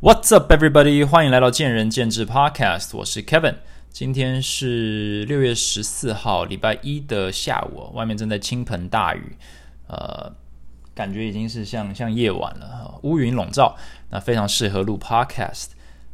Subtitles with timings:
[0.00, 1.06] What's up, everybody？
[1.06, 3.54] 欢迎来到见仁见智 Podcast，我是 Kevin。
[3.90, 9.36] 今天是六月十四号，礼拜一的下午，外面正在倾盆大雨，
[9.86, 10.30] 呃，
[10.94, 13.76] 感觉已经是像像夜晚了，乌云笼罩，
[14.10, 15.68] 那非常适合录 Podcast。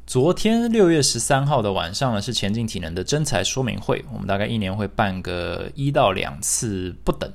[0.06, 7.32] 昨天六月十三号的晚上呢，是前进体能的真才说明会，我们大概一年会办个一到两次不等，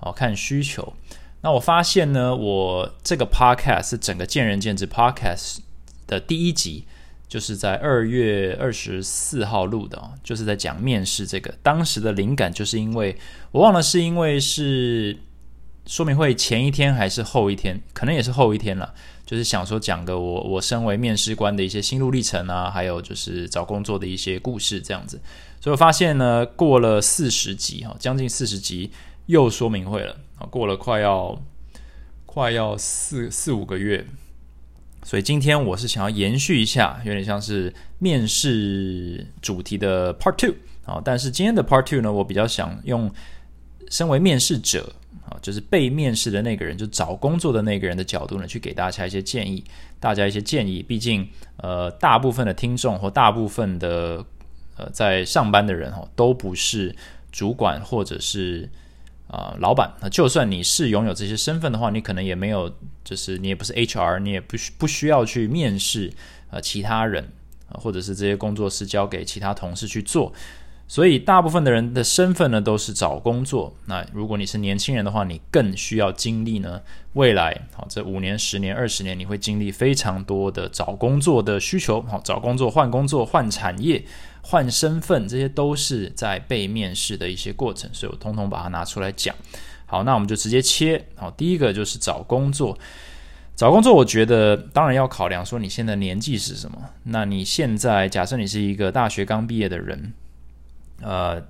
[0.00, 0.94] 哦，看需求。
[1.42, 5.58] 那我发现呢，我这个 Podcast 是整个见仁见智 Podcast。
[6.08, 6.84] 的第一集
[7.28, 11.54] 就是在二月二十四号录的，就是在讲面试这个。
[11.62, 13.16] 当时的灵感就是因为
[13.52, 15.16] 我忘了是因为是
[15.86, 18.94] 说明会前一天还是后一天，可能也是后一天了。
[19.26, 25.20] 就是想说讲个我我身为面试官的一些心路历程啊，还有就是找工作的一些故事这样子。
[25.60, 28.90] 所以我发现呢，过了四十集哈，将近四十集
[29.26, 31.38] 又说明会了啊，过了快要
[32.24, 34.06] 快要四四五个月。
[35.08, 43.10] 所以今天我是想要延续一下，有点像是面试主题的 Part Two 啊，但是今天的 Part Two 呢，我比较想用
[43.88, 44.92] 身为面试者
[45.24, 49.64] 啊，就是被面试的那个人，就找工作的那个人的角度呢，去给大家一些建议，
[49.98, 50.82] 大家一些建议。
[50.82, 54.22] 毕竟呃，大部分的听众或大部分的
[54.76, 56.94] 呃在上班的人哈，都不是
[57.32, 58.68] 主管或者是。
[59.28, 66.10] 啊，老板，那就算你是拥有这些身份的话，你可能也没有，就是你也不是 HR，你也不需不需要去面试
[66.50, 67.30] 呃其他人
[67.68, 70.32] 啊，或者是这些工作是交给其他同事去做。
[70.88, 73.72] 所以大部分的人的身份呢，都是找工作。
[73.86, 76.80] 那如果你是年轻人的话，你更需要经历呢
[77.12, 82.00] 未来好这五年、十年、二十年，你会经历非常多的找工作的需求。
[82.02, 84.02] 好，找工作、换工作、换产业。
[84.40, 89.34] 换身份，这些都是在被面试的一些过程，所以我通通把它拿出来讲。
[89.84, 91.04] 好，那我们就直接切。
[91.16, 92.78] 好，第一个就是找工作。
[93.54, 96.78] 找工作，我觉得当然要考量说你现在年纪是什么。
[97.02, 100.14] 那你现在假设你是一个大学刚毕业的人，
[101.00, 101.42] 呃，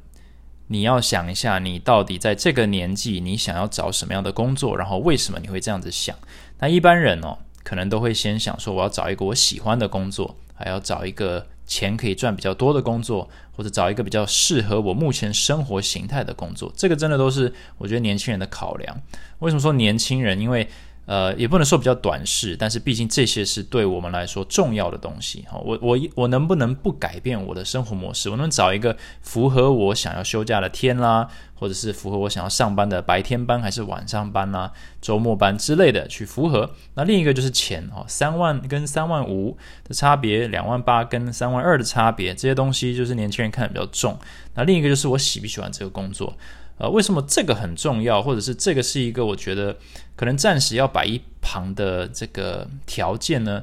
[0.69, 6.17] 你要想一下，你到底在这个年纪，你想要找什么样的工作，然后为什么你会这样子想？
[6.59, 11.47] 那一般人哦，可能都会先想说，我要找一个我喜欢的工作，还要找一个。
[11.69, 19.03] 钱可以赚比较多的工作，或者找一个比较适合我目前生活形态的工作，这个真的都是我觉得年轻人的考量。
[19.41, 20.41] 为什么说年轻人？
[20.41, 20.67] 因为
[21.09, 25.43] 呃，也不能说比较短视，但是毕竟这些是对我们来说重要的东西。
[25.49, 28.29] 好，我我我能不能不改变我的生活模式？
[28.29, 34.71] 我能找一个符合我想要休假的天啦，或者是符合我想要上班的白天班还是晚上班啦、
[35.01, 36.75] 周末班之类的去符合。
[36.93, 44.19] 那另一个就是钱哦，三万跟三万五的差别，两万八跟三万二的差别，这些东西就是年轻人看的比较重。
[44.55, 46.37] 那另一个就是我喜不喜欢这个工作。
[46.79, 49.77] 呃，为什么这个很重要，或者是这个是一个我觉得
[50.17, 53.63] 可能暂时要摆一旁的这个条件呢？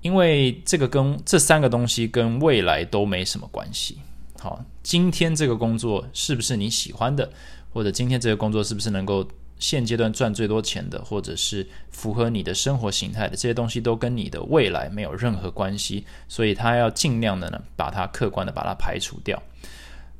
[0.00, 3.98] 因为这个跟这三个东西跟未来都没什么关系。
[4.40, 7.30] 好，今天这个工作是不是你喜欢的，
[7.72, 9.24] 或者今天这个工作是不是能够
[9.60, 19.40] 现阶段赚最多钱的，或者是符合你的生活形态的，这些东西都跟你的未来没有任何关系，所以他要尽量的呢，把它客观的把它排除掉。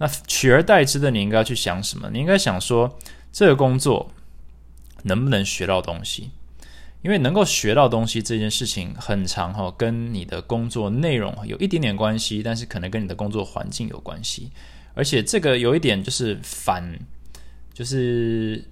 [0.03, 2.11] 那取而代之的，你应该要去想什么？
[2.13, 2.99] 你应该想说，
[3.33, 4.11] 这个工作
[5.05, 6.33] 能不能学到东西？
[7.03, 14.51] 因为能够学到东西这件事情很长哈，跟你的工作内容有一点点关系，但是可能跟你的工作环境有关系。
[14.95, 16.99] 而且这个有一点就是反，
[17.73, 18.65] 就是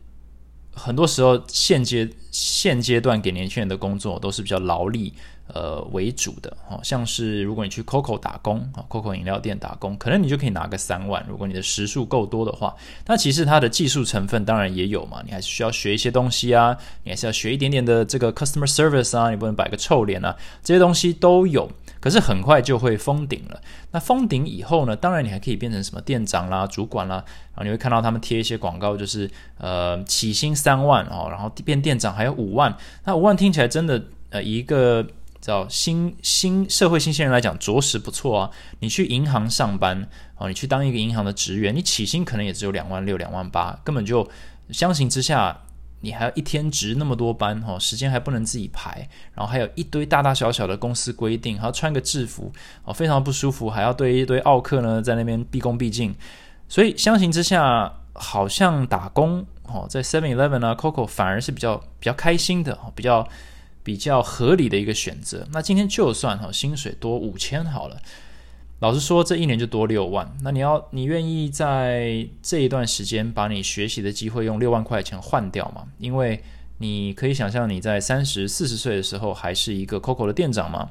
[0.74, 5.14] 很多时候现阶现阶段给年轻人的工作都是比较劳力。
[5.54, 11.24] 呃，为主的哦，像是如果你去 COCO 打工啊，COCO 饮料店打工，可能你就可以拿个三万。
[11.28, 12.74] 如果你的时数够多的话，
[13.06, 21.70] 那其实它的技术成分当然也有嘛，你还是需要学一些东西啊，你还是要学一点点的这个 customer service 啊，你不能摆个臭脸啊，这些东西都有。
[22.00, 23.60] 可是很快就会封顶了。
[23.90, 27.16] 那封顶以后呢，当然你还可以变成什么店长啦、主管啦，
[27.54, 32.74] 然后你会看到他们贴一些广告，就是呃起薪三万哦，然后变店长还有五万。
[33.04, 35.06] 那五万听起来真的呃一个。
[35.40, 38.50] 叫新新社会新鲜人来讲，着实不错啊！
[38.80, 40.06] 你去银行上班
[40.36, 44.28] 哦，你去当一个银行的职员，你起薪可能也只有两万六、两万八，根本就
[44.70, 45.62] 相形之下，
[46.00, 52.52] 你还要一天值那么多班哦，时间还不能自己排，然后还有一堆大大小小的公司规定，还要穿个制服
[52.84, 56.14] 哦，非常不舒服，还要对一堆奥客呢在那边毕恭毕敬，
[56.68, 63.26] 所以相形之下，好像打工哦，在 Seven Eleven 啊，Coco 反而是比较比较开心的哦，比较。
[63.82, 65.46] 比较合理的一个选择。
[65.52, 68.00] 那今天就算哈薪水多五千好了，
[68.80, 70.36] 老实说这一年就多六万。
[70.42, 75.86] 那你要你愿意在这一段时间把你学习的机会用六万块钱换掉吗？
[75.98, 76.42] 因为
[76.78, 80.90] 你可以想象你在三十四十岁的时候还是一个 COCO 的店长吗？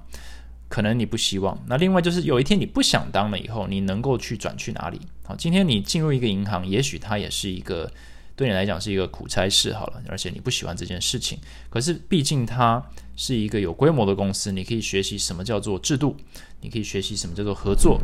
[0.68, 1.58] 可能你不希望。
[1.66, 5.02] 那另外就是有一天你不想当了以后，你能够去转去哪里？
[5.24, 7.92] 好，今天你进入一个银行，也许它也是一个
[8.40, 11.38] 对你来讲是一个苦差事，好了，而且你不喜欢这件事情。
[11.70, 12.82] 可是毕竟它
[13.18, 16.16] 是一个有规模的公司，你可以学习什么叫做制度，
[16.62, 18.00] 你可以学习什么叫做合作，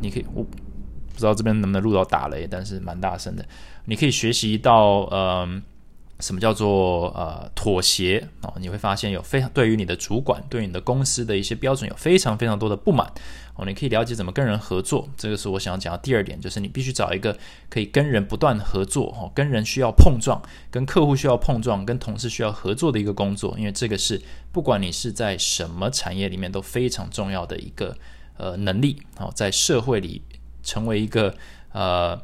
[0.00, 3.44] 你可以我不知道这边能不能录到打雷，但是蛮大声的。
[3.86, 5.60] 你可以学习到嗯。
[6.20, 8.52] 什么叫做呃妥协哦？
[8.58, 13.10] 你会发现有非常对于你的主管、对你的公司的一些标准有非常非常多的不满
[13.54, 13.64] 哦。
[13.64, 17.36] 你可以了解怎么跟人合作，这个是我想要讲的第二点，就是你必须找一个
[17.68, 20.40] 可以跟人不断合作哦，跟人需要碰撞、
[20.70, 24.20] 跟客户需要碰撞、跟同事需要合作的一个工作，因为这个是
[24.52, 27.96] 不管你是在什么产业里面都非常重要的一个
[28.36, 30.22] 呃能力哦，在社会里
[30.62, 31.34] 成为一个
[31.72, 32.20] 呃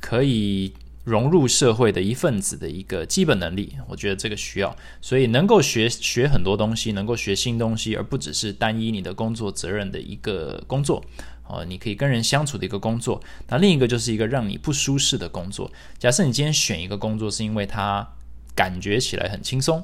[0.00, 0.72] 可以。
[1.10, 11.04] 融入社会的一份子的一个基本能力，我觉得这个需要，所以能够学学很多东西，能够学新东西，而不只是单一你的工作责任的一个工作
[11.48, 13.20] 哦，你可以跟人相处的一个工作。
[13.48, 15.68] 那另一个就是一个让你不舒适的工作。
[15.98, 18.06] 假设你今天选一个工作，是因为它
[18.54, 19.82] 感觉起来很轻松。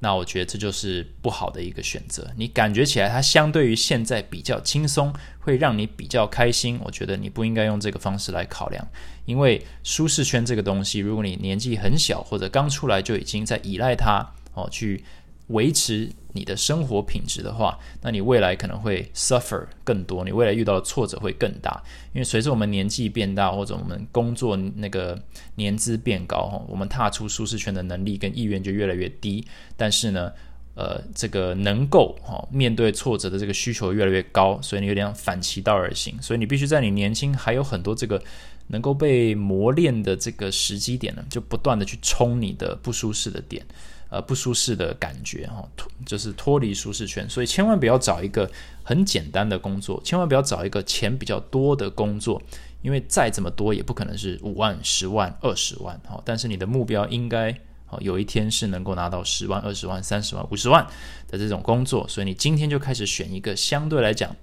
[0.00, 2.30] 那我觉得这就是不好的一个选择。
[2.36, 6.78] 你感觉起来它相对于现在比较轻松，会让你比较开心。
[6.84, 8.86] 我觉得你不应该用这个方式来考量，
[9.24, 14.24] 因为舒适圈这个东西，如果你年纪很小或者刚出来就已经在依赖它
[14.54, 15.04] 哦去。
[15.48, 21.82] 维持你的生活品质的话，那你未来可能会 suffer 更多，你未来遇到的挫折会更大。
[22.12, 25.20] 因为随着我们年纪变大，或者我们工作那个
[25.56, 29.44] 年资变高，哈，我们踏出舒适圈的能力跟意愿就越来越低。
[29.76, 30.30] 但是呢，
[30.74, 36.20] 呃，这个能够哈面对挫折的这个需求越来越高，所以你有点反其道而行。
[36.20, 38.22] 所以你必须在你年轻还有很多这个
[38.66, 43.64] 能够被磨练的这个时机点呢，就不断的去冲你的不舒适的点。
[44.10, 48.50] 呃，不舒适的感觉哈，脱就是脱离舒适圈，所以千万不要找一个
[48.82, 52.40] 很简单的工作，千万不要找一个钱比较多的工作，
[52.80, 56.22] 因为再怎么多也不可能是五万、十万、二十万哈。
[56.24, 57.52] 但是你的目标应该
[57.90, 60.86] 哦，有一天是能够拿到十万、二十万、三十万、五十万
[61.28, 64.34] 的这种工作，所以你今天就开始选一个相对来讲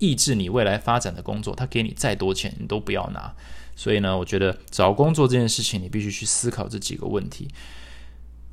[0.00, 3.32] 抑制你未来发展的工作，他给你再多钱你都不要拿。
[3.76, 7.48] 所以呢，我觉得找工作这件事情，你必须去思考这几个问题。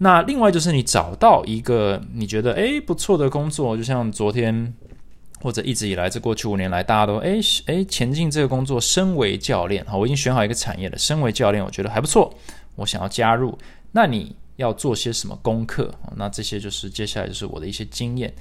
[0.03, 4.73] 那另外就是你找到一个你觉得诶不错的工作，就像昨天
[5.39, 12.33] 或者一直以来这过去五年来，大家都诶诶前进这个工作，身为教练好，我已经选好一个产业了，身为教练我觉得还不错，
[12.77, 13.55] 我想要加入。
[13.91, 15.93] 那你要做些什么功课？
[16.15, 18.33] 那这些就是接下来就是我的一些经验。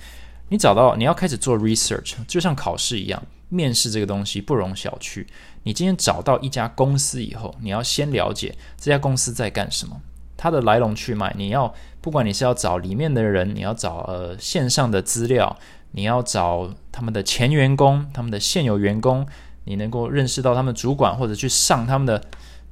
[0.49, 5.27] 你找到你要开始做 research，就像考试一样，面试这个东西不容小觑。
[5.65, 10.01] 你今天找到一家公司以后，你要先了解这家公司在干什么。
[10.43, 15.55] 它的来龙去脉，你要不管你是要找里面的人，你要找呃线上的资料，
[15.91, 19.27] 你要找他们的前员工、他们的现有员工，
[19.65, 22.25] 你能够认识到他们主管，或者去上他们的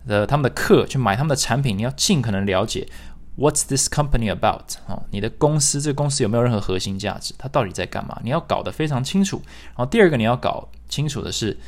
[0.06, 2.88] 呃他们的课，去买他们的产品，你要尽可能了解
[3.37, 4.79] What's this company about？
[4.87, 7.35] 啊，你的公司这个公司有没有任何核心价值？
[7.37, 8.19] 它到底在干嘛？
[8.25, 9.43] 你要搞得非常清楚。
[9.67, 11.59] 然后第二个你要搞清楚的是，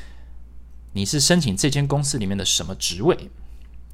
[0.94, 3.31] 你是申请这间公司里面的什么职位？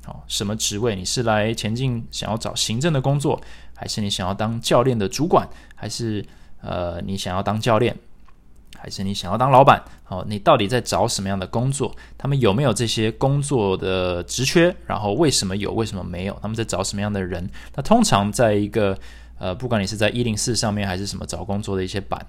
[0.07, 0.95] 哦，什么职位？
[0.95, 3.41] 你是来前进想要找行政的工作，
[3.75, 6.25] 还是你想要当教练的主管，还是
[6.63, 7.97] 呃你想要当教练，
[8.79, 9.83] 还是你想要当老板？
[10.09, 11.93] 哦，你到底在找什么样的工作？
[12.17, 14.75] 他们有没有这些工作的职缺？
[14.87, 15.73] 然后为什么有？
[15.73, 16.39] 为什么没有？
[16.41, 17.51] 他们在找什么样的人？
[17.75, 18.97] 那通常在一个
[19.39, 22.25] 呃，不管你是在一零四上面还是什么找工作的一些版，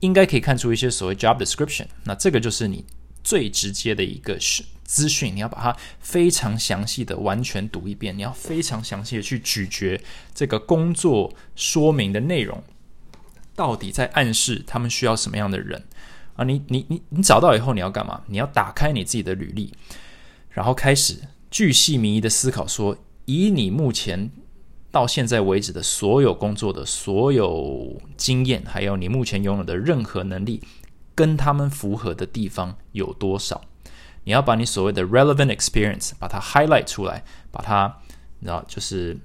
[0.00, 1.86] 应该可以看出一些所谓 job description。
[2.04, 2.84] 那这个就是你
[3.22, 4.62] 最直接的一个是。
[4.84, 10.00] 资讯你要把它非常详细的完全读一遍，你要非常详细的去咀嚼
[10.34, 12.62] 这个工作说明的内容，
[13.56, 15.82] 到底在暗示他们需要什么样的人
[16.36, 16.44] 啊？
[16.44, 18.22] 你你你你找到以后你要干嘛？
[18.26, 19.72] 你要打开你自己的履历，
[20.50, 21.16] 然后开始
[21.50, 24.30] 巨细靡遗的思考，说以你目前
[24.90, 30.60] 到现在为止的所有工作的所有经验，还有你目前拥有的任何能力，
[31.14, 33.64] 跟他们符合的地方有多少？
[34.24, 37.94] 你要把你所谓的 relevant experience 把它 highlight 出来，把它，
[38.40, 39.16] 你知道，就是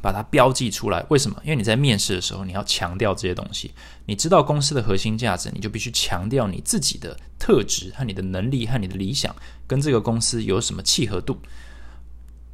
[0.00, 1.04] 把它标记出来。
[1.10, 1.36] 为什么？
[1.44, 3.72] 因为你在面试的时候，你要强调这些东西。
[4.06, 9.34] 你知道公司的核心价值，你就必须强调你自己的特质和你的能力和你的理想
[9.66, 11.38] 跟这个公司有什么契合度。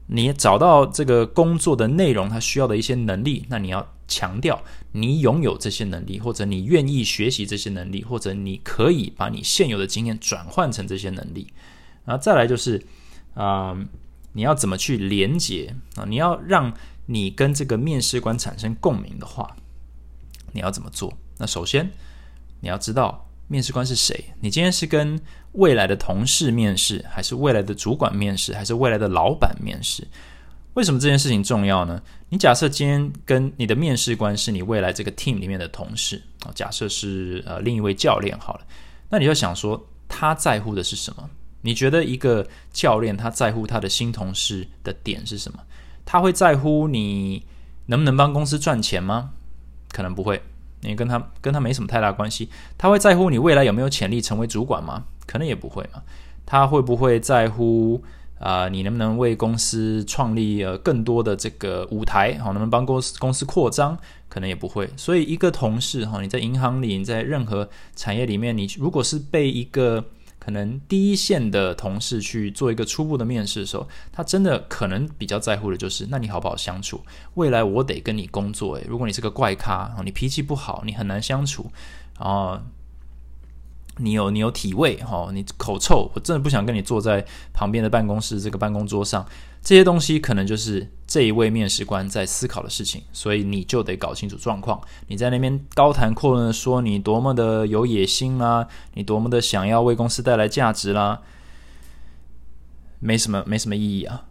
[0.09, 4.62] 你找到这个工作的内容，它需要的一些能力，那你要强调
[4.93, 11.53] 你拥有这些能力，或者你愿意学习这些能力，或者你可以把你现有的经验转换成这些能力。
[12.07, 12.83] 然后再来就是，
[13.35, 13.77] 啊，
[14.33, 16.07] 你要怎么去连接啊？
[16.09, 16.73] 你要让
[17.05, 19.57] 你跟这个面试官产生共鸣的话，
[20.53, 21.12] 你要怎么做？
[21.37, 21.93] 那首先，
[22.61, 24.33] 你要知道面试官是谁。
[24.41, 25.21] 你今天是跟
[25.59, 30.07] 未来的同事面试，还是未来的主管面试，还是未来的老板面试？
[30.75, 32.00] 为什么这件事情重要呢？
[32.29, 38.61] 你假设今天跟你的面试官是你未来这个 team 里面的同事啊，假设是呃另一位教练好了，
[39.11, 41.29] 那你就想说他在乎的是什么？
[41.62, 45.59] 你觉得一个教练他在乎他的新同事的点是什么？
[46.05, 47.45] 他会在乎你
[47.87, 49.31] 能不能帮公司赚钱吗？
[49.91, 50.41] 可能不会，
[50.83, 52.49] 你跟他跟他没什么太大关系。
[52.77, 55.03] 他会在乎你未来有没有潜力成为主管吗？
[55.29, 56.03] 可能也不会嘛。
[56.45, 58.03] 他会不会在乎
[58.39, 58.71] 啊？
[58.71, 62.39] 你能不能为公司创立呃更多的这个舞台？
[62.39, 63.99] 好，能不能帮公司公司扩张？
[64.31, 64.89] 可能也不会。
[64.97, 70.03] 所以一个同事哈，你在银行里，你在任何产业里面，你如果是被一个
[70.39, 77.03] 可能第一线的同事去做一个初步的面试的时候，他真的可能比较在乎的就是，那你好不好相处？
[77.35, 81.71] 未来我得跟你工作，诶，如果你是个怪咖，你脾气不好，你很难相处，
[82.19, 82.59] 然后。
[83.99, 89.26] 你有你有体味哈，你口臭，我真的不想跟你坐在旁边的办公室这个办公桌上。
[89.61, 94.81] 这些东西可能就是这一位面试官在思考的事情，所以你就得搞清楚状况。
[95.09, 101.21] 你在那边高谈阔论的说你多么的有野心啦，你多么的想要为公司带来价值啦，
[103.00, 104.25] 没什么没什么意义啊。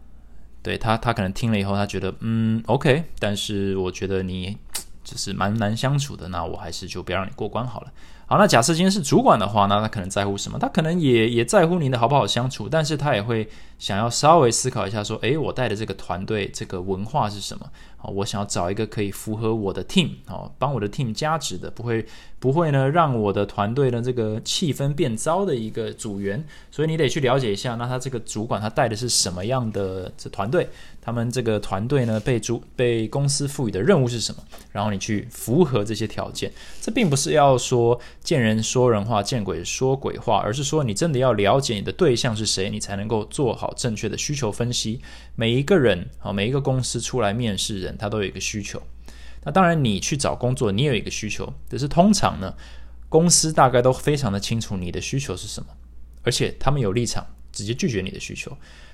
[0.63, 4.57] 对他，他可能听了以后，他觉得嗯，OK，但是我觉得你
[5.03, 7.91] 就是蛮难相处的，那我还是就不要让你过关好了。
[8.29, 10.59] 好，那假设今天是主管的话，那他可能在乎什么？
[10.59, 13.47] 他可能也也在乎您的好不好相处，但是他也会
[13.79, 17.65] 想要稍微思考一下，说，诶，我带的这个团队这个文化是什么？
[17.95, 22.05] 好，我想要找一个可以符合我的 team，好，帮我的 team 加值的，不会
[22.37, 26.45] 不会呢让我的团队的这个气氛变糟的一个组员。
[26.69, 30.67] 所以你得去了解一下，那他这个主管他带的是什么样的这团队？
[31.07, 34.43] 他们这个团队呢被主被公司赋予的任务是什么？
[34.73, 36.51] 然后你去符合这些条件。
[36.81, 37.97] 这并不是要说。
[38.21, 44.99] 见人说人话，见鬼说鬼话，而是说你真的要了解你的对象是谁，你才能够做好正确的需求分析。
[45.35, 48.83] 每一个人啊，每一个公司出来面试人，他都有一个需求。
[49.45, 52.53] 那当然，你去找工作，你有一个需求，可是通常呢，
[53.07, 55.69] 公司大概都非常的清楚你的需求是什么，
[56.23, 58.51] 而且他们有立场直接拒绝你的需求。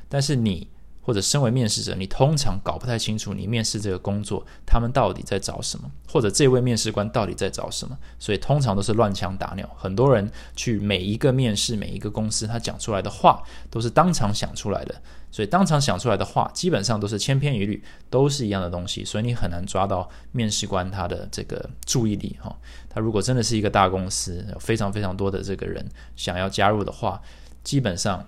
[0.08, 0.67] 但是你。
[1.04, 9.70] 或者身为面试者，你通常搞不太清楚你面试这个工作他们到底在找什么，或者这位面试官到底在找什么，所以通常都是乱枪打鸟。
[9.78, 14.96] 很多人去每一个面试每一个公司，他讲出来的话都是当场想出来的，
[15.30, 22.56] 所以当场想出来的话基本上都是千篇一律，都是一样的东西，所以你很难抓到面试官他的这个注意力哈。
[22.90, 27.22] 他如果真的是一个大公司，有非常非常多的这个人想要加入的话，
[27.62, 28.26] 基本上。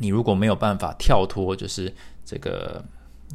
[0.00, 2.82] 你如果没有办法跳脱，就是这个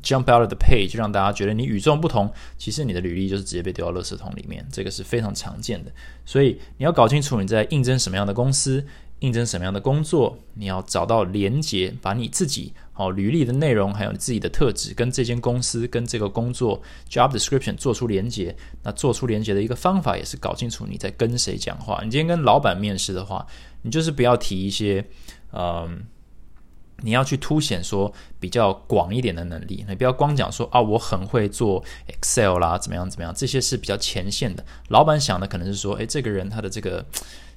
[0.03, 5.91] jump out of the page，让大家觉得你与众不同，其实你的履历就是直接被丢到垃圾桶里面，这个是非常常见的。
[6.25, 8.85] 所以你要搞清楚你在应征什么样的公司，
[9.19, 18.53] 应征什么样的工作，你要找到连接，把你自己哦履历的内容，还有你自己的特质，跟这间公司跟这个工作 job description 做出连接。
[18.83, 22.01] 那做出连接的一个方法，也是搞清楚你在跟谁讲话。
[22.03, 23.45] 你今天跟老板面试的话，
[23.83, 25.05] 你就是不要提一些
[25.53, 26.03] 嗯。
[27.01, 34.63] 你要去凸显说比较广一点的能力，你不要光讲说啊，我很会做 Excel 啦，怎么样怎么样，这些是比较前线的。
[34.87, 37.05] 老板想的可能是说，诶，这个人他的这个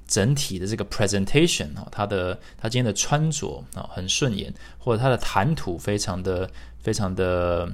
[0.05, 7.71] 整体的这个 presentation 啊，他的他今天的穿着啊很顺眼，或者他的谈吐非常的非常的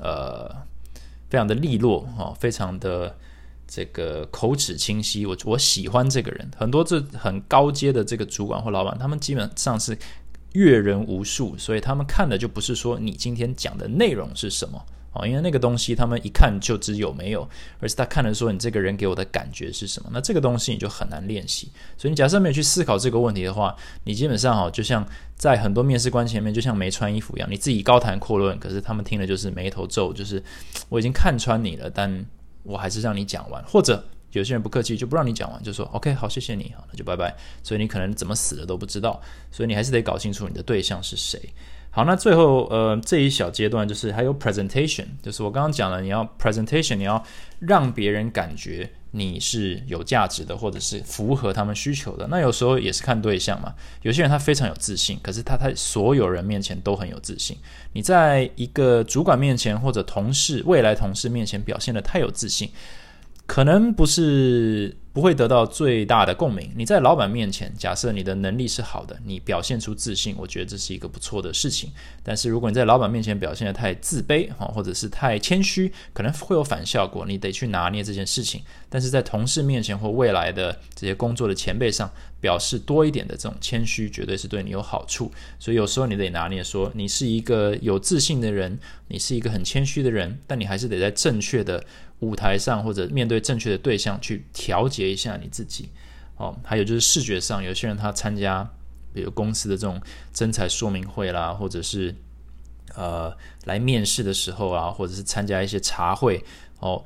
[0.00, 0.54] 呃
[1.30, 3.16] 非常的利落啊，非常的
[3.66, 5.24] 这个口齿清晰。
[5.24, 6.50] 我我喜欢这个人。
[6.54, 9.98] 很多这很高阶的这个主管或老板，他们基本上是。
[10.52, 17.48] 阅人无数，所以他们看的就不是说你今天讲的内容是什么哦，因为那个东西他们一看就知有没有，
[17.80, 20.10] 而是他看的说你这个人给我的感觉是什么。
[20.12, 21.70] 那这个东西你就很难练习。
[21.96, 23.74] 所以你假设没有去思考这个问题的话，
[24.04, 30.42] 你基本上哈，就像在很多面试官前面，就像没穿衣服一样，你自己高谈阔论，可是他们听的就是眉头皱，就是
[30.88, 32.24] 我已经看穿你了，但
[32.62, 34.04] 我还是让你讲完，或者。
[34.38, 37.36] 有些人不客气，就不让你讲完，就说 OK，好，谢谢你，好，那就拜拜。
[37.62, 41.40] 所以你可能怎么死的都不知道，所以你还是得搞清楚你的对象是谁。
[41.90, 47.22] 好，那最后呃这一小阶段就是还有 presentation，就是我刚刚讲了，你要 presentation，你要
[47.58, 52.26] 让别人感觉你是有价值的，或者是符合他们需求的。
[52.28, 53.74] 那有时候也是看对象嘛。
[54.02, 57.56] 有些人他非常有自信，可是他在所有人面前都很有自信。
[57.94, 62.70] 你在一个主管面前或者同事未来同事面前表现的太有自信。
[63.48, 64.96] 可能不是。
[65.10, 66.70] 不会得到最大的共鸣。
[66.76, 71.90] 你在老板面前，假设你的能力是好的，你表现出自信，我觉得这是一个不错的事情。
[72.22, 77.26] 但是如果你在老板面前表现的太自卑哈，或者是太谦虚，可能会有反效果。
[77.26, 78.62] 你得去拿捏这件事情。
[78.88, 82.08] 但是在同事面前或未来的这些工作的前辈上，
[82.40, 85.32] 表示多一点的这种谦虚，绝对是对你有好处。
[85.58, 88.78] 所以有时候你得拿捏，说你是一个有自信的人，
[89.08, 91.82] 你是一个很谦虚的人，但你还是得在正确的
[92.20, 95.88] 舞台上或者面对正确的对象去调节一下你自己。
[96.36, 98.68] 哦，还有就是视觉上，有些人他参加
[99.12, 100.00] 比如公司的这种
[100.32, 102.14] 征才说明会啦，或者是
[102.94, 106.44] 呃来面试的时候啊，或者是参加一些茶会
[106.80, 107.04] 哦。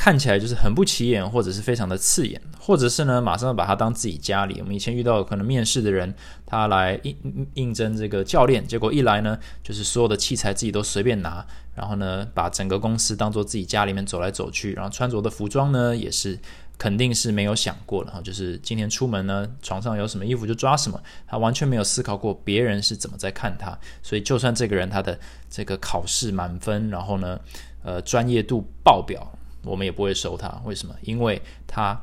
[0.00, 4.58] 看起来就是很不起眼，或者是非常的刺眼，或者是呢，马上把它当自己家里。
[4.58, 6.14] 我们以前遇到可能面试的人，
[6.46, 16.38] 他来应应征这个教练，结果一来呢，就是所有的器材自己都随便拿，然后呢，把整个公司当做自己家里面走来走去，然后穿着的服装呢，也是
[16.78, 27.38] 肯定是没有想过的哈，就是今天出门呢，床上有什么衣服就抓什么，他完全没有思考过别人是怎么在看他，所以就算这个人他的这个考试满分，然后呢，
[27.84, 29.30] 呃，专业度爆表。
[29.62, 30.94] 我们也不会收他，为什么？
[31.02, 32.00] 因为他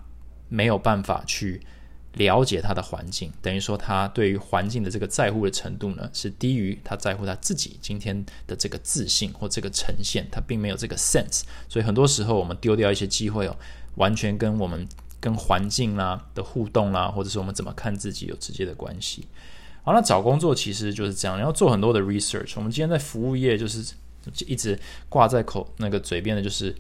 [0.49, 1.61] 没有办法去
[2.13, 11.43] 了解他的环境，等于说他对于环境的这个在乎的程度呢，是低于他在乎他自己今天的这个自信或这个呈现，他并没有这个 sense。
[11.67, 13.55] 所以很多时候我们丢掉一些机会哦，
[13.95, 14.87] 完全跟我们
[15.19, 19.27] 跟环境啦的互动啦，或者是我们怎么看自己有直接的关系。
[19.83, 22.53] 好，那找工作其实就是这样，你要做很多的 research。
[22.55, 23.93] 我们今天在服务业就是
[24.47, 26.75] 一直挂在口那个嘴边的就是。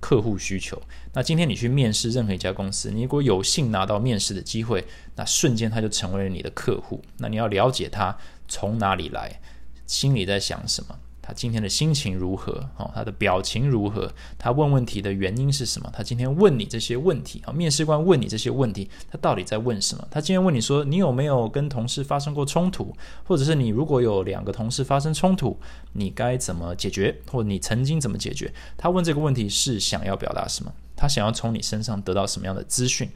[0.00, 0.80] 客户需求。
[1.12, 4.84] 那今天你去面试任何一家公司，你如果有幸拿到面试的机会，
[5.16, 7.02] 那瞬间他就成为了你的客户。
[7.18, 9.40] 那你要了解他从哪里来，
[9.86, 10.98] 心里在想什么。
[11.28, 12.52] 他今天的心情如何？
[12.78, 14.10] 哦，他的表情如何？
[14.38, 15.90] 他问问题的原因是什么？
[15.92, 20.08] 他今天问你这些问题啊，面试官问你这些问题，他到底在问什么？
[20.10, 22.96] 他今天问你说，你有没有跟同事发生过冲突？
[23.24, 25.54] 或者是你如果有两个同事发生冲突，
[25.92, 27.14] 你该怎么解决？
[27.30, 28.50] 或你曾经怎么解决？
[28.78, 30.72] 他问这个问题是想要表达什么？
[30.96, 33.06] 他想要从你身上得到什么样的资讯？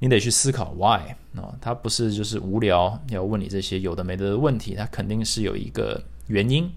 [0.00, 6.68] 你得去思考 why 啊，他不是就是无聊要问你这些有的没的问题，他肯定是有一个原因。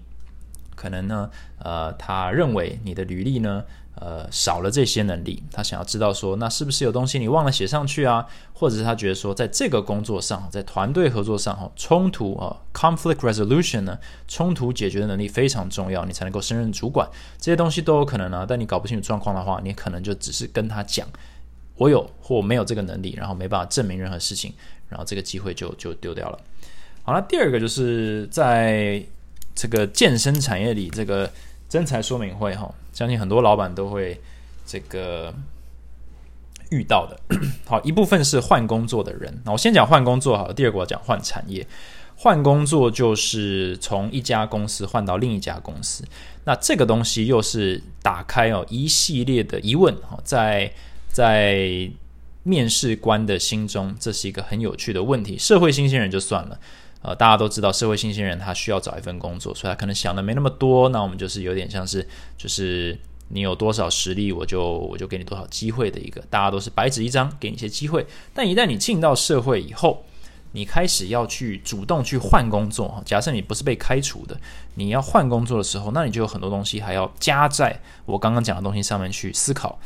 [0.80, 3.62] 可能呢，呃，他认为你的履历呢，
[3.96, 8.26] 呃，少了这些能力，他想要知道说，那是不是有东西你忘了写上去啊？
[8.54, 17.06] 或者是他觉得说，在这个工作上，在团队合作上，哈，冲突啊，conflict resolution 呢，冲突解决的能力非常重要，你才能够升任主管，
[17.38, 18.46] 这些东西都有可能啊。
[18.48, 21.06] 但你搞不清楚状况的话，你可能就只是跟他讲，
[21.76, 24.54] 我有或没有这个能力，然后没办法证明任何事情，
[24.88, 26.38] 然后这个机会就就丢掉了。
[27.02, 29.04] 好了，第二个就是在。
[29.54, 31.30] 这个健身产业里，这个
[31.68, 34.20] 真才说明会哈，相信很多老板都会
[34.66, 35.34] 这个
[36.70, 37.20] 遇到的。
[37.66, 39.42] 好，一部分是换工作的人。
[39.44, 41.66] 那我先讲换工作好，第二个我讲换产业。
[42.16, 46.04] 换工作就是从一家公司换到另一家公司。
[46.44, 50.70] 那这个东西又是打开哦一系列的疑问哈，在
[51.08, 51.90] 在
[52.42, 55.38] 面试官的心中，这是一个很有趣的问题。
[55.38, 56.58] 社会新鲜人就算了。
[57.02, 60.90] 呃，大家都知道，社会新鲜人他需要找一份工作，所以他可能想的没那么多。
[60.90, 66.20] 那我们就是有点像是，就是你有多少实力，我就我就给你多少机会的一个。
[66.28, 68.06] 大家都是白纸一张，给你一些机会。
[68.34, 70.04] 但一旦你进到社会以后，
[70.52, 73.02] 你开始要去主动去换工作哈。
[73.06, 74.38] 假设你不是被开除的，
[74.74, 79.78] 你要换工作的时候，那你就有很多东西还要加在我刚刚讲的东西上面去思考。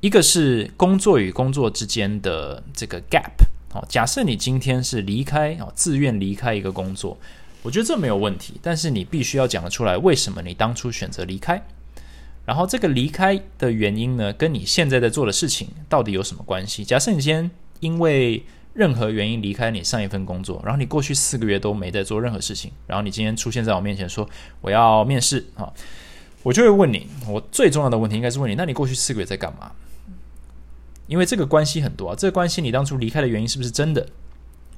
[0.00, 3.45] 一个是工作与工作之间的这个 gap。
[3.88, 7.18] 假设你今天是离开啊，自愿离开一个工作，
[7.62, 8.54] 我觉得这没有问题。
[8.62, 11.62] 但是你必须要讲得出来，为什么你当初选择离开？
[12.44, 16.84] 然后这个离开的原因呢，跟你现在在做的事情到底有什么关系？
[16.84, 24.28] 假设你今天因为任何原因离开你上一份工作，然后你过去四个月都没在做任何事情，然后你今天出现在我面前说
[24.60, 25.72] 我要面试啊，
[26.44, 29.72] 我就会问你，我最重要的问题应该是问你，那你过去四个月在干嘛？
[31.06, 34.06] 因为这个关系很多啊，这个关系你当初离开的原因是不是真的，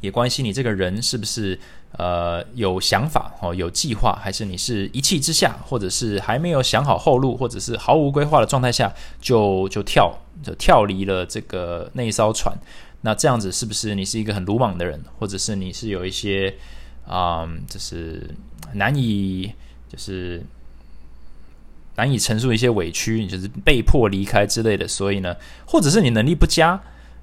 [0.00, 1.58] 也关系你这个人是不是
[1.92, 10.12] 呃有想法哦，有计划，还是你是一气之下，或者是还没有想好后路，或者是毫无规划的状态下就就跳
[10.42, 12.56] 就跳离了这个那一艘船？
[13.00, 16.54] 那这样子是不是你是一个很鲁莽的人，或者是你是有一些
[17.06, 18.34] 啊，就是
[18.74, 19.52] 难以
[19.88, 20.42] 就是。
[21.98, 25.34] 难以陈述一些委屈，你就是被迫离开之类的，所以呢，
[25.66, 26.80] 或者是你能力不佳，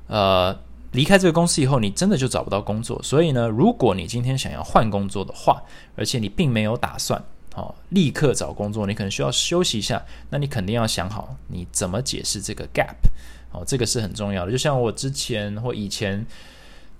[0.07, 0.53] 呃，
[0.91, 3.01] 离开这个公司以后，你真的就找不到工作。
[3.01, 5.63] 所以呢，如果你今天想要换工作的话，
[5.95, 7.23] 而且你并没有打算
[7.55, 12.95] 哦立刻找工作，你可能需要休息一下，那你肯定要想好你怎么解释这个 gap
[13.53, 14.51] 哦，这个是很重要的。
[14.51, 16.25] 就像我之前或以前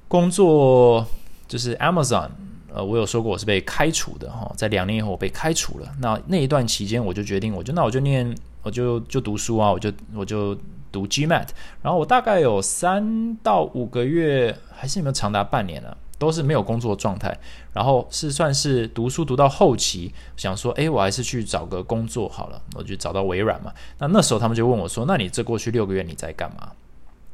[0.08, 1.06] 工作，
[1.46, 2.30] 就是 Amazon，
[2.76, 5.88] 呃，我有说过我是被开除的哈，在两年以后我被开除了。
[6.00, 10.56] 那那一段期间，我就决定，我就那我就念，我就就读书啊，我就我就
[10.92, 11.48] 读 GMAT，
[11.82, 15.98] 然后我大概有三到五个月，还是有没有长达半年了。
[16.18, 17.38] 都是没有工作状态，
[17.74, 23.70] 然后是算是读书读到后期，想说，哎，我还是去找个工作好了，我就找到微软嘛。
[24.00, 26.72] 那那时候他们就问我说，那你这过去六个月你在干嘛？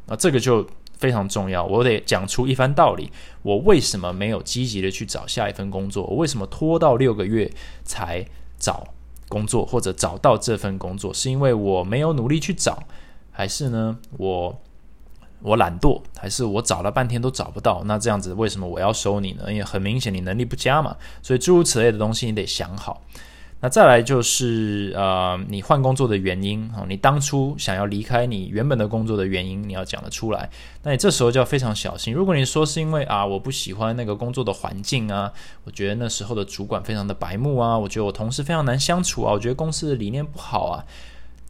[0.08, 0.66] 那这个就
[1.02, 3.12] 非常重要，我得讲出一番道理，
[3.42, 6.06] 我为什么没有积极的去找下一份工作？
[6.06, 7.52] 我为什么拖到六个月
[7.84, 8.26] 才
[8.58, 8.88] 找
[9.28, 11.14] 工作，或者找到这份工作？
[11.14, 12.82] 是因为我没有努力去找，
[13.32, 14.62] 还是呢我？
[15.44, 17.82] 我懒惰，还是我找了半天都找不到？
[17.86, 19.46] 那这样子，为什么我要收你呢？
[19.48, 20.96] 因为很明显你能力不佳嘛。
[21.24, 23.02] 所以诸如此类的东西，你得想好。
[23.64, 30.50] 那再来就是呃，你换工作的原因啊，你当初想要离开你原本的工作的原因，你要讲得出来。
[30.82, 32.12] 那你这时候就要非常小心。
[32.12, 35.32] 如果你说是因为啊，我不喜欢那个工作的环境啊，
[35.64, 40.84] 我觉得那时候的主管非常的白目啊，我觉得我同事非常难相处啊，我觉得公司的理念不好啊，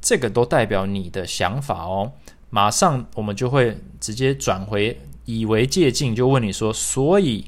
[0.01, 2.11] 这个都代表你的想法哦。
[2.49, 7.45] 马上我们就会直接转回以为借镜，就问你说：所以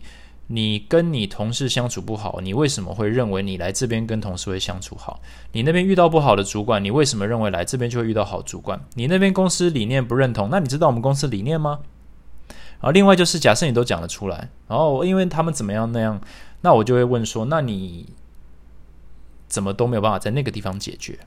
[0.54, 5.20] 你跟你同事相处不好，你为什么会认为你来这边跟同事会相处好？
[5.52, 8.80] 你那边遇到不好的主管，你为什么认为来这边就会遇到好主管？
[8.94, 11.80] 你那边公司理念不认同，那你知道我们公司理念吗？
[12.48, 16.22] 然后另外就是，假设你都讲得出来，然后因为他们怎么样那样，
[16.62, 18.10] 那我就会问说：那你
[19.48, 21.18] 怎么都没有办法在那个地方解决？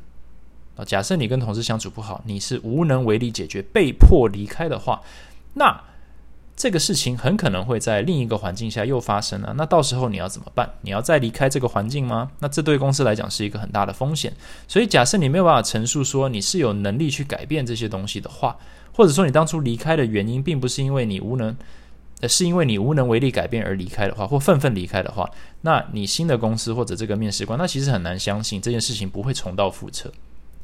[0.77, 5.03] 啊，假设你跟同事相处不好，你是无能为力解决，被迫离开的话，
[5.55, 5.83] 那
[6.57, 9.53] 这个事情很可能会在另一个环境下又发生了。
[9.59, 10.69] 那到时候你要怎么办？
[10.81, 12.31] 你要再离开这个环境吗？
[12.39, 14.33] 那这对公司来讲是一个很大的风险。
[14.67, 18.57] 所以，假设你没有办法陈述说你是有能力去改变这些东西的话，
[18.95, 21.55] 或者说你当初离开的原因并不是因为你无能，
[22.23, 30.11] 呃，是因为你无能为力改变而离开的话，或愤愤离开的话，那你新的公司或者这个面试官，那其实很难相信这件事情不会重蹈覆辙。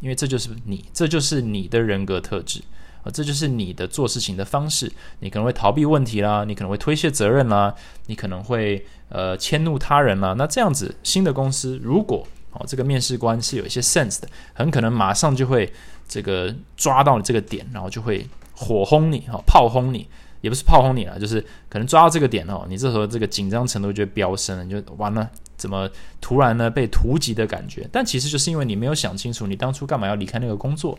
[0.00, 2.62] 因为这就是你，这就是你的人格特质
[3.02, 4.90] 啊，这就是你的做事情的方式。
[5.20, 7.74] 你可能会逃避问题啦，你可能会推卸责任啦，
[8.06, 10.34] 你可能会呃迁怒他人啦。
[10.38, 15.72] 那这样子，新的公司如果哦这个面试官是有一些 sense 的，很可能马上就会
[16.08, 20.06] 这个抓到你这个点，然后就会火轰你哈，炮轰你，
[20.40, 25.28] 也不是炮轰你啊，就是可能抓到这个点哦，你这时候这个紧张程度就飙升了，你就完了。
[25.56, 25.88] 怎么
[26.20, 27.88] 突然呢被突击的感觉？
[27.92, 30.98] 但其实就是因为你没有想清楚，你当初干嘛要离开那个工作。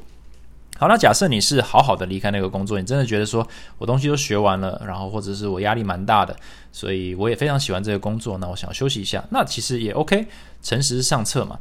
[0.84, 6.36] 好，那假设你是好好的离开那个工作，你真的觉得说我东西都学完了，然后或者是我压力蛮大的，
[6.74, 10.28] 所以我也非常喜欢这个工作，那我想休息一下，那其实也 OK，
[10.62, 11.58] 诚实上策嘛。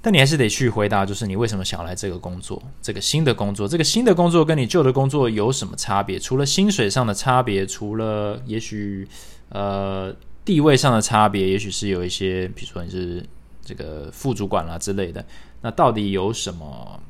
[0.00, 6.18] 但你还是得去回答，就是你为什么想要来这个工作，这个新的工作，这个新的工作跟你旧的工作有什么差别？
[6.18, 9.06] 除了薪水上的差别，除了也许
[9.50, 10.16] 呃。
[10.46, 13.20] 地位上的差别，也许是有一些，比如说你是
[13.64, 15.24] 这个副主管啦之类的。
[15.60, 17.00] 那到底有什么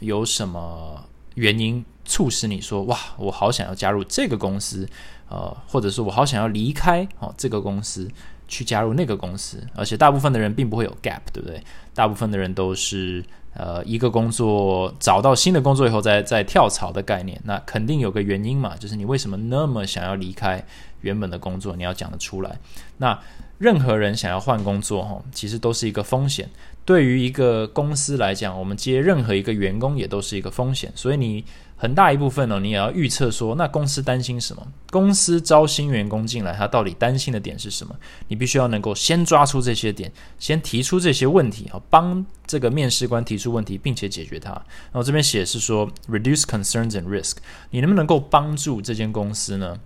[0.00, 4.88] 有什么原因促使你说哇，我好想要加入这个公司，
[5.28, 8.10] 呃，或者说我好想要离开哦这个公司
[8.46, 9.62] 去加入那个公司？
[9.74, 11.62] 而且大部分的人并不会有 gap，对不对？
[11.94, 17.40] 大部分的人都是呃一个工作找到新的工作以后再再跳槽的概念。
[17.44, 20.64] 那肯定有个原因嘛，就是你为什么那么想要离开？
[21.02, 22.58] 原本的工作你要讲得出来。
[22.96, 23.16] 那
[23.58, 26.50] 任何人想要换工作，哈，其实都是一个风险。
[26.88, 30.90] 对于一个公司来讲，我们接任何一个员工也都是一个风险。
[30.94, 31.44] 所以你
[31.76, 34.66] 很大一部分呢，你也要预测说，那公司担心什么？
[34.90, 37.94] 公司招新员工进来，他到底担心的点是什么？
[38.28, 44.52] 你必须要能够先抓出这些点，先提出这些问题，好，帮这个面试官提出问题，并且解决它。
[44.52, 47.34] 然后这边写是说，reduce concerns and risk，
[47.68, 49.78] 你能不能够帮助这间公司呢？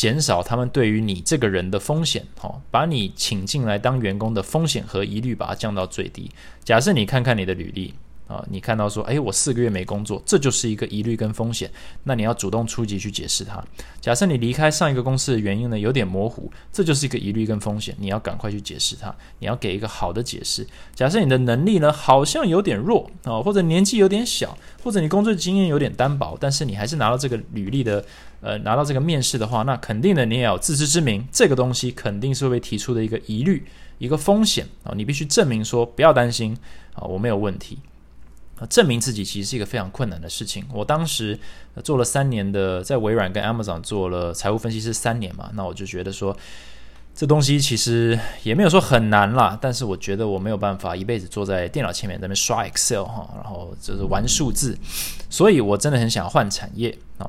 [0.00, 6.30] 减少他们对于你这个人的风险，哈，把你请进来当员工的风险和疑虑，把它降到最低。
[6.64, 7.92] 假设你看看你的履历。
[8.26, 11.68] 啊，你看到说，哎，我四个月没工作，这就是一个疑虑跟风险。
[12.04, 13.60] 那你要主动出击去解释它。
[14.00, 19.12] 假设你离开上一个公司的原因呢有点模糊，这就是一个疑虑跟风险，你要赶快去解释它。
[19.40, 20.64] 你要给一个好的解释。
[20.94, 28.04] 假设你的能力呢好像有点弱啊，或者年纪有点小，或者你工作经验有点单薄，但是你还是拿到这个履历的，
[28.40, 33.66] 呃，拿到这个面试的话，那肯定的你也要自知之明，这个东西肯定是会被提出的一个疑虑，
[33.98, 36.56] 一个风险啊，你必须证明说不要担心
[36.94, 37.78] 啊，我没有问题
[38.58, 38.66] 啊。
[38.66, 40.64] 证明自己其实是一个非常困难的事情。
[40.72, 41.38] 我当时
[41.84, 46.34] 做了三年的，在微软跟 Amazon 做了财务分析师三年嘛，那我就觉得说，
[47.14, 54.78] 这东西其实也没有说很难啦，但是我觉得我没有办法一辈子坐在电脑前面在那边刷 Excel 哈，然后就是玩数字，
[55.28, 57.28] 所以我真的很想换产业啊，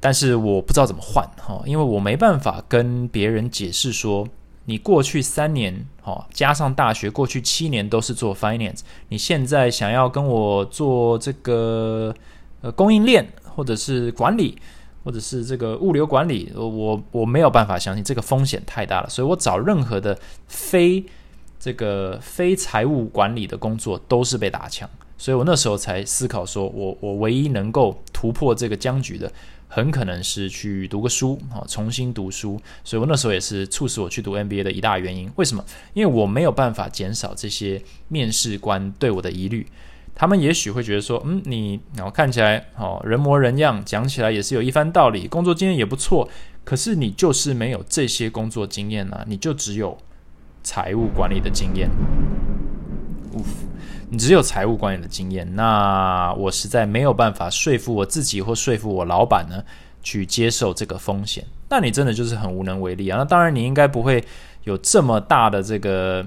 [0.00, 4.26] 但是我不知道怎么换哈，因为我没办法跟别人解释说，
[4.64, 12.14] 你过去三年哈加上大学过去七年都是做 finance，你现在想要跟我做这个
[12.62, 14.58] 呃供应链或者是管理。
[15.02, 21.02] 或者是这个物流管理，我我没有办法相信这个风险太大了，所以我找任何的非
[21.58, 24.86] 这个非财务管理的工作都是被打枪，
[25.16, 29.32] 所以我那时候才思考说，我我唯一能够突破这个僵局的，
[29.72, 35.30] 很可能是去读个书啊，重新读书，所以我那时候也是促使我去读 MBA 的一大原因。
[35.36, 35.64] 为什么？
[35.94, 39.64] 因为我没有办法减少这些面试官对我的疑虑。
[40.12, 46.28] 他们也许会觉得说，嗯，你然后看起来哦人模人样，讲起来也是有一番道理，工作经验也不错，
[46.64, 49.96] 可是你就是没有这些工作经验呢，你就只有
[50.64, 51.88] 财务管理的经验，
[54.10, 59.62] 你只有财务管理的经验，那我实在没有办法说服我自己或说服我老板呢，
[60.02, 63.16] 去接受这个风险，那你真的就是很无能为力啊。
[63.16, 64.22] 那当然，你应该不会
[64.64, 66.26] 有这么大的这个。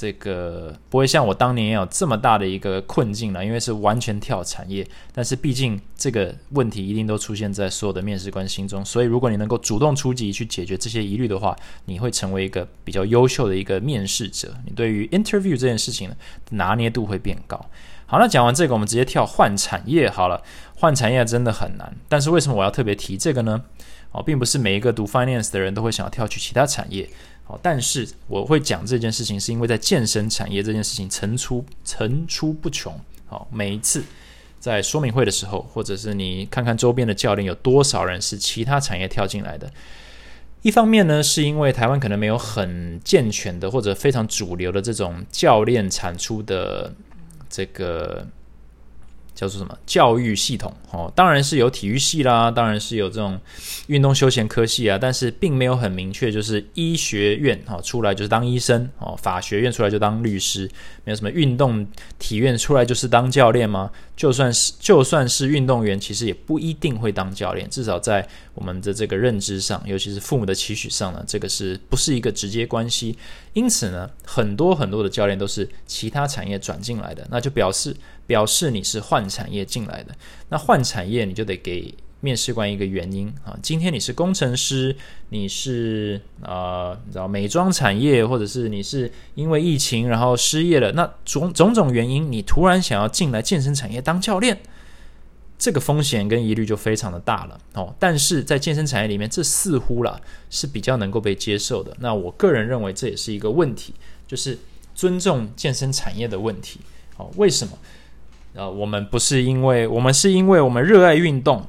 [0.00, 4.86] 这个不会像我当年有这么大的一个困境了，因为是完全跳产业。
[5.12, 14.54] 但是毕竟这个问题一定都出现在所有的面试官心中，所以如果你能够主动出击去解决这些疑虑的话，你会成为一个比较优秀的一个面试者。
[14.64, 16.16] 你对于 interview 这件事情呢，
[16.52, 17.62] 拿捏度会变高。
[18.06, 20.42] 好，那讲完这个，我们直接跳换产业好了。
[20.76, 23.64] 换产业真的很难，但是为什么我要特别提这个呢？
[24.12, 27.06] 哦，并不是每一个读 finance 的人都会想要跳去其他产业。
[27.62, 32.92] 但是我会讲这件事情，是因为在健身产业这件事情层出层出不穷。
[33.26, 34.02] 好，每一次
[34.58, 39.70] 在说明会的时候，或者是你看看周边的教练有多少人是其他产业跳进来的。
[40.62, 46.94] 一方面呢，是因为台湾可能没有很健全的或者非常主流的这种教练产出的
[47.48, 48.26] 这个。
[49.40, 50.70] 叫做什么教育系统？
[50.90, 53.40] 哦，当然是有体育系啦，当然是有这种
[53.86, 60.68] 运动休闲科系啊，但是并没有很明确，就是医学院哈出来就是当医生哦，法学院出来就当律师，
[61.04, 61.86] 没有什么运动
[62.18, 63.90] 体院出来就是当教练吗？
[64.20, 73.16] 就算是就算是运动员，其实也不一定会当教练，至少在我们的这个认知上，尤其是父母的期许上呢，这个是不是一个直接关系？
[73.54, 77.96] 因此呢，很多很多的教练都是其他产业转进来的，那就表示。
[78.26, 80.14] 表示你是换产业进来的，
[80.50, 83.58] 那换产业你就得给面试官一个原因啊。
[83.62, 84.94] 今天你是工程师，
[85.30, 94.58] 你是啊，你知道美妆产业，或者是你是因为疫情然后失业了，那种种种原因，你突然想要进来健身产业当教练，
[95.58, 97.94] 这个风险跟疑虑就非常的大了哦。
[97.98, 101.96] 但是在健身产业里面，这似乎了是比较能够被接受的。
[102.00, 103.94] 那我个人认为这也是一个问题，
[104.26, 104.58] 就是
[104.94, 106.80] 尊重健身产业的问题。
[107.16, 107.78] 哦，为什么？
[108.52, 111.64] 呃，我们不是因为我们是因为我们热爱运动，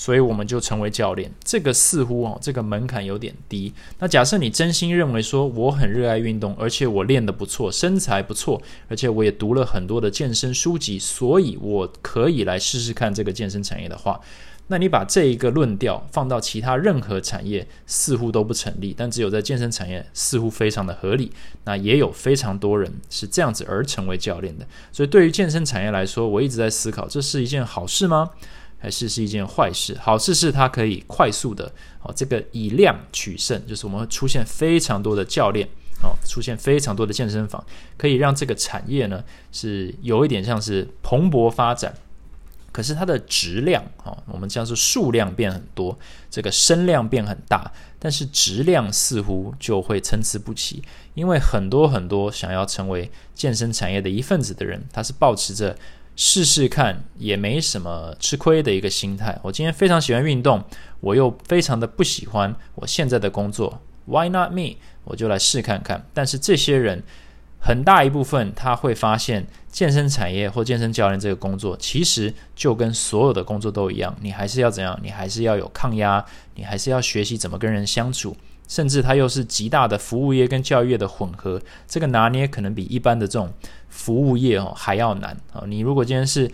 [0.00, 1.30] 所以我们就成为教练。
[1.44, 3.70] 这个似乎哦，这个门槛有点低。
[3.98, 14.18] 那假设你真心认为说我很热爱运动，而且我练得不错，身材不错，而且我也读了很多的健身书籍，所以我可以来试试看这个健身产业的话。
[14.68, 21.30] 那你把这一个论调放到其他任何产业，似乎都不成立，但只有在健身产业似乎非常的合理。
[21.64, 24.64] 那也有非常多人是这样子而成为教练的。
[24.92, 28.30] 所以对于健身产业来说，我一直在思考，这是一件好事吗？
[28.80, 29.96] 还是是一件坏事？
[30.00, 31.70] 好事是它可以快速的
[32.02, 35.68] 哦，这个以量取胜，就是我们会出现非常多的教练
[36.02, 37.62] 哦，出现非常多的健身房，
[37.98, 41.94] 可以让这个产业呢是有一点像是蓬勃发展。
[42.72, 45.98] 可是它的质量啊，我们像是数量变很多，
[46.30, 50.80] 这个声量变很大，但是质量似乎就会参差不齐。
[51.14, 55.76] 因为很多很多想要成为健身产业的一份子的人，他是保持着
[56.22, 59.38] 试试看也没什么吃亏的一个心态。
[59.42, 60.62] 我今天非常喜欢运动，
[61.00, 64.76] 我又非常的不喜欢我现在的工作，Why not me？
[65.04, 66.06] 我就来试看看。
[66.12, 67.02] 但是这些人。
[67.62, 74.98] 很大一部分他会发现，健身产业或健身教练这个工作，其实就跟所有的工作都一样，你还是要怎样？
[75.02, 78.34] 你还是要有抗压，你还是要学习怎么跟人相处，
[78.70, 83.52] 甚至它又是极大的服务业跟教育业的混合，这个拿捏可能比一般的这种
[83.88, 85.64] 服务业哦还要难啊！
[85.66, 86.48] 你如果今天是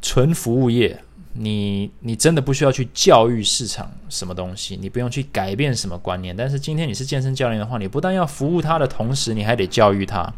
[0.00, 1.04] 纯服务业。
[1.40, 6.36] 你你真的不需要去教育市场什么东西，你不用去改变什么观念。
[6.36, 10.32] 但是今天你是健身教练的话，你不但要服务他的同时，你还得教育他。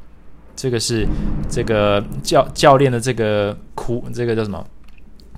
[0.55, 1.07] 这个是
[1.49, 4.63] 这个教教练的这个苦，这个叫什么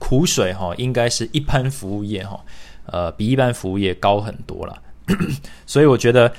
[0.01, 0.75] 苦水哈？
[0.77, 2.41] 应该是一般服务业哈，
[2.87, 4.83] 呃，比一般服务业高很多了。
[5.67, 6.33] 所以我觉得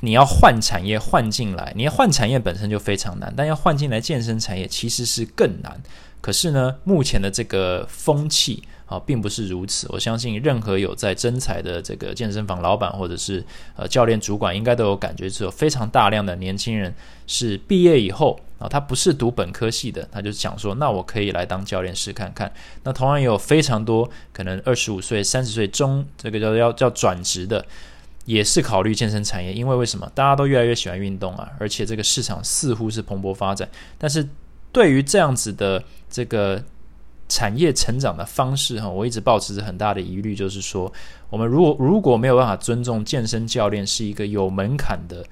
[0.00, 5.80] 你要换产业换进来，你要换产业本身就非常难，但要换进来健身产业其实是更难。
[6.20, 9.88] 可是呢，目前的这个风气啊，并不是如此。
[9.90, 16.94] 我相信任何有在征才的这个健身房老板或者是呃教练主管，应该都有感觉，是有非常大量的年轻人
[17.26, 22.52] 是毕业以后啊，他不是读本科系的，他就想说，那我可以来当教练试看看。
[22.84, 27.66] 那同样也有非常多可能二十五岁、三十岁中这个叫要叫转职的，
[28.24, 30.10] 也是考虑健身产业，因为为什么？
[30.14, 34.28] 大家都越来越喜欢运动啊，而且这个市场似乎是蓬勃发展，但是。
[34.74, 36.64] 对于这样子的这个
[37.28, 40.90] 产业成长的方式哈，我一直保持着很大的疑虑，就是说，
[41.28, 45.22] 我们如果如果没有办法尊重健身教练是一个有门槛的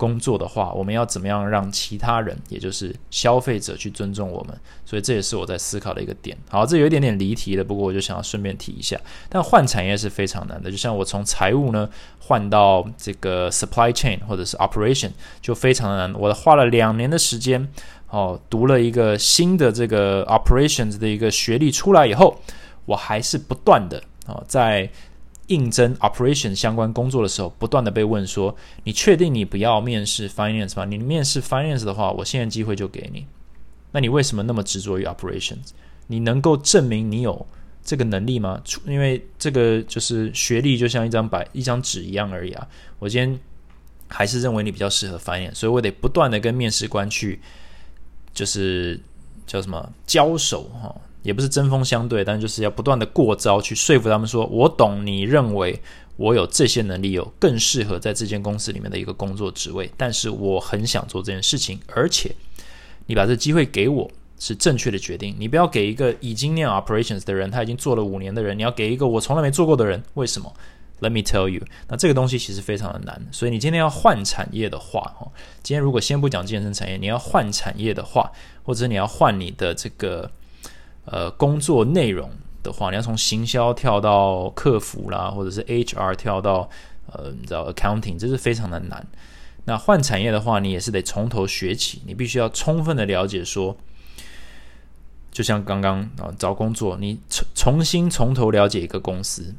[0.00, 4.58] 工作的话，我们要怎么样让其他人，也就是消费者去尊重我们？
[4.86, 6.34] 所以这也是我在思考的一个点。
[6.48, 8.98] 好，这有一点点离题了，不过我就想要顺便提一下。
[9.28, 11.86] 但换产业是非常难的，就像我从财务呢
[12.18, 15.10] 换到这个 supply chain 或者是 operation
[15.42, 17.68] 就非常的难，我花了两年的时间。
[18.08, 22.40] 哦，读了一个新的这个 operations 的一个学历出来以后，
[22.86, 24.90] 我还是不断的哦，在
[25.50, 30.84] 应征 operation 相关工作的时候，不断的被问说：“你确定你不要面试 finance 吗？
[30.84, 33.26] 你面试 finance 的话，我现在机会就给你。
[33.92, 35.70] 那你为什么那么执着于 operations？
[36.06, 37.46] 你能够证明你有
[37.84, 38.62] 这个能力吗？
[38.86, 42.66] 因为这个就是学历就像一张白一张纸一样而已啊。
[42.98, 43.38] 我今天
[44.08, 47.40] 还是认为你比较适合 finance，所以我得不断的跟面试官去。
[48.32, 48.98] 就是
[49.44, 55.80] 叫什么交手哈，也不是针锋相对，但就是要不断的过招去说服他们说，我懂你认为
[56.16, 62.34] 我有这些能力，有更适合在这间公司里面的一个工作职位，但是我很想做这件事情，而且
[63.06, 70.52] 你把这机会给我是正确的决定，你不要给一个已经念 operations 的人，他已经做了五年的人，你要给一个我从来没做过的人，为什么
[71.00, 75.26] ？Let me tell you，那这个东西其实非常的难，所以你今天要换产业的话，哈，
[75.62, 78.30] 今天如果先不讲健身产业，你要换产业的话，
[78.62, 80.30] 或者你要换你的这个
[81.10, 82.30] 呃工作内容
[82.62, 86.68] 的话，你要从行销跳到客服啦，或者是 HR 跳到
[87.12, 89.06] 呃你知道 accounting，这是非常的难。
[89.64, 93.76] 那换产业的话，你也是得从头学起，你必须要充分的了解说，
[95.30, 99.54] 就像刚刚啊找工作，你重重新从头了解一个公司。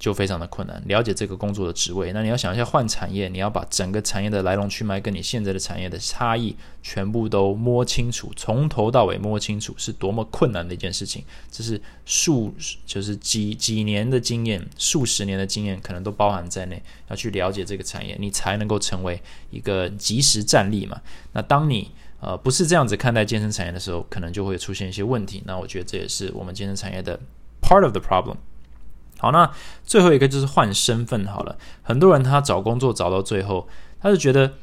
[0.00, 2.10] 就非常的困难，了解这个工作的职位。
[2.12, 11.22] 那你要想一下，换产业，你要把整个产业的来龙去脉跟你现在的产业的差异全部都摸清楚，从头到尾摸清楚，是多么困难的一件事情。
[11.50, 12.54] 这是数，
[12.86, 20.98] 就是几几年的经验，数十年的经验，可能都包含在内，要去了解这个产业，你才能够成为一个及时战力嘛。
[21.34, 25.42] 那当你呃不是这样子看待健身产业的时候，可能就会出现一些问题。
[25.44, 27.20] 那我觉得这也是我们健身产业的
[27.60, 28.36] part of the problem。
[29.20, 29.50] 好，那
[29.84, 31.56] 最后一个就是换身份好了。
[31.82, 33.68] 很多人他找工作找到最后，
[34.00, 34.54] 他就觉得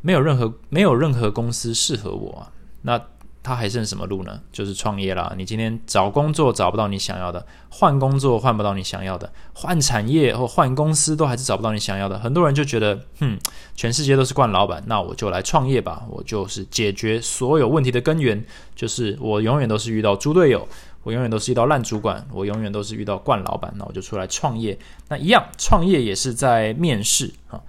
[0.00, 2.50] 没有任何没有任何公司适合我啊。
[2.82, 3.00] 那
[3.42, 4.40] 他还剩什么路呢？
[4.50, 5.32] 就是创业啦。
[5.36, 12.18] 你今天找工作找不到你想要的，换工作换不到你想要的，换产业或换公司都还是找不到你想要的。
[12.18, 13.38] 很多人就觉得，哼，
[13.76, 16.02] 全世界都是惯老板，那我就来创业吧。
[16.10, 18.44] 我就是解决所有问题的根源，
[18.74, 20.66] 就是我永远都是遇到猪队友。
[21.06, 24.76] 我永远都是遇到烂主管，我永远都是遇到惯老板，那我就出来创业。
[25.08, 27.62] 那一样，创业也是在面试啊，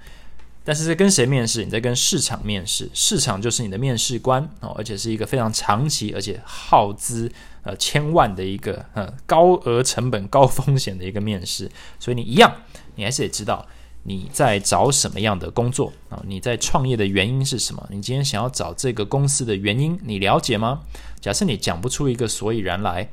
[0.63, 1.63] 但是在跟谁面试？
[1.63, 11.69] 你在跟市场面试，市场就是你的面试官哦，而且是一个非常长期而且耗资呃千万的一个呃高额成本、高风险的一个面试。
[11.99, 12.51] 所以你一样，
[12.95, 13.63] 你还是得知道
[14.01, 16.19] 你在找什么样的工作啊？
[16.25, 17.87] 你在创业的原因是什么？
[17.91, 20.81] 你今天想要找这个公司的原因，你了解吗？
[21.21, 23.07] 假设你讲不出一个所以然来。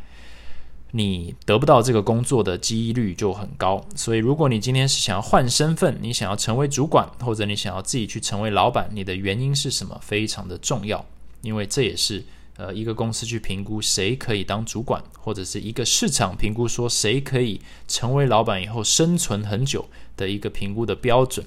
[0.96, 9.98] 你得不到这个工作的几率就很高，所以如果你今天是想要换身份，你想要成为主管，或者你想要自己去成为老板，你的原因是什么？
[10.00, 11.04] 非常的重要，
[11.42, 12.24] 因为这也是
[12.56, 21.44] 呃一个公司去评估谁可以当主管，或者是一个市场评估说谁可以成为老板以后生存很久的一个评估的标准。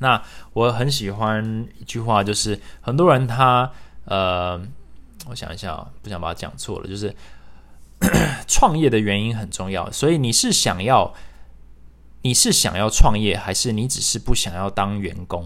[0.00, 3.72] 那我很喜欢一句话，就是很多人他
[4.04, 4.60] 呃，
[5.30, 7.16] 我想一下，不想把它讲错了，就是。
[8.46, 11.14] 创业的原因很重要，所以你是想要，
[12.22, 15.44] 你是想要创业，还是你只是不想要当员工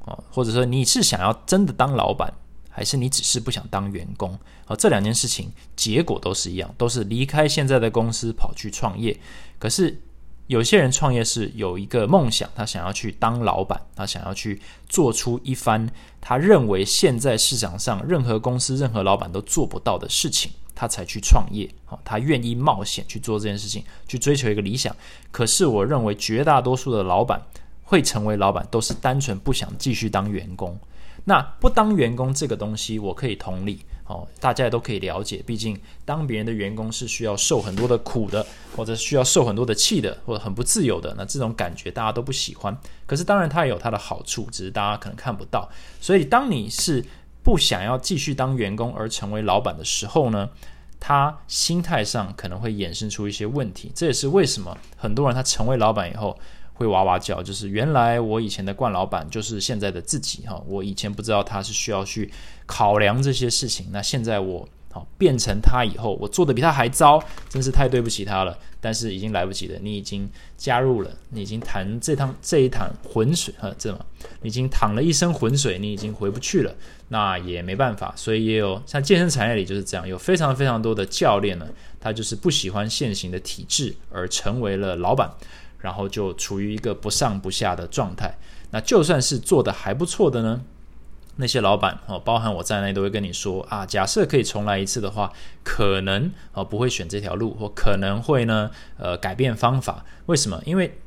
[0.00, 0.24] 哦？
[0.30, 2.32] 或者说你是想要真的当老板，
[2.68, 4.38] 还是你只是不想当员工？
[4.66, 9.18] 哦，这两件事情结果都是一样，都是离开现在的公司跑去创业。
[9.58, 10.00] 可是
[10.46, 15.90] 有些人创业是有一个梦想，他想要去当老板，他想要去做出一番
[16.20, 20.52] 他认为现在市场上任何公司、任何老板都做不到的事情。
[20.80, 24.96] 他才去创业，哦，他愿意冒险去做这件事情，去追求一个理想。
[25.30, 27.38] 可是我认为绝大多数的老板
[27.82, 30.74] 会成为老板，都是单纯不想继续当员工。
[31.26, 33.80] 那不当员工这个东西，我可以同理。
[34.06, 42.76] 哦，大家也都可以了解，毕竟当别人的员工是需要受很多的苦的，或者需要受很多的气的，或者很不自由的，那这种感觉大家都不喜欢。
[43.06, 45.70] 可是当然它也有它的好处，只是大家可能看不到。
[46.00, 47.04] 所以当你是
[47.42, 50.48] 不想要继续当员工而成为老板的时候呢，
[50.98, 53.90] 他心态上可能会衍生出一些问题。
[53.94, 56.38] 这也是为什么很多人他成为老板以后。
[56.72, 62.32] 会哇哇叫，就是原来我以前的惯老板就是现在的自己哈，我以前不知道他是需要去
[62.64, 68.58] 考量这些事情，那现在我好变成他以后，我做的比他还糟，真是太对不起他了。
[68.80, 70.26] 但是已经来不及了，你已经
[70.56, 74.06] 加入了，你已经谈这趟这一趟浑水哈，这么
[74.42, 76.74] 已经淌了一身浑水，你已经回不去了，
[77.10, 78.12] 那也没办法。
[78.16, 81.68] 所以也有像健身产业里就是这样，有非常非常多的教练呢，
[82.00, 85.30] 他就是不喜欢现行的体制而成为了老板。
[85.82, 88.36] 然后就处于一个不上不下的状态。
[88.70, 90.60] 那就算是做的还不错的呢，
[91.36, 95.32] 那些老板哦，包含我在内，都会跟你说啊，假设可以重来一次的话，
[95.64, 100.04] 可能哦不会选这条路，或可能会呢呃改变方法。
[100.26, 100.60] 为什么？
[100.66, 100.98] 因为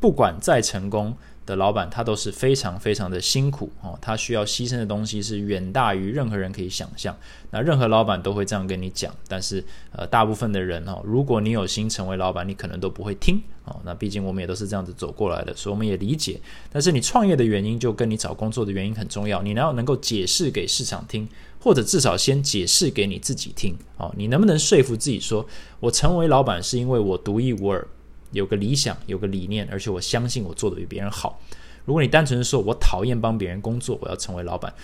[0.00, 1.16] 不管再成功。
[1.46, 7.16] 的老板，他都是非常非常的辛苦哦，他需要牺牲的东西是远大于任何人可以想象。
[7.52, 13.80] 那任何老板都会这样跟你讲，但是呃，大部分的人哦，如果你有心成为老板，你可能都不会听哦。
[13.84, 16.40] 那毕竟我们也都是这样子走过来的，所以我们也理解。
[16.72, 21.28] 但是你创业的原因，就跟你找工作的原因很重要，你要能够解释给市场听，
[21.60, 24.12] 或者至少先解释给你自己听哦。
[24.16, 25.46] 你能不能说服自己说，
[25.78, 27.86] 我成为老板是因为我独一无二？
[28.36, 31.40] 有个理想，有个理念，而且我相信我做的比别人好。
[31.86, 34.74] 如果你单纯的说我讨厌帮别人工作，我要成为老板，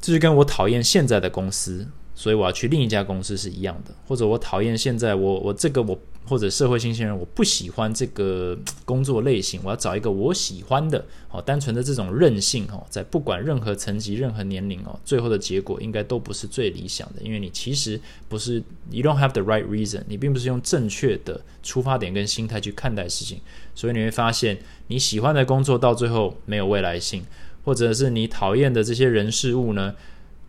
[0.00, 1.88] 这就跟我讨厌现在的公司。
[2.16, 5.96] 所以我要去另一家公司是一样的，或者我讨厌现在我我这个我
[6.26, 11.04] 或者社会新鲜人，我不喜欢这个工作类型，我要找一个我喜欢的。
[11.30, 18.60] 哦，单纯的这种任性哦，在不管任何层级、任何年龄哦，最后的结果应该都不是最理想的，因为你其实不是
[18.90, 23.38] you don't have the right reason，你并不是用正确的出发点跟心态去看待事情，
[23.74, 24.58] 所以你会发现
[24.88, 27.22] 你喜欢的工作到最后没有未来性，
[27.62, 29.94] 或者是你讨厌的这些人事物呢？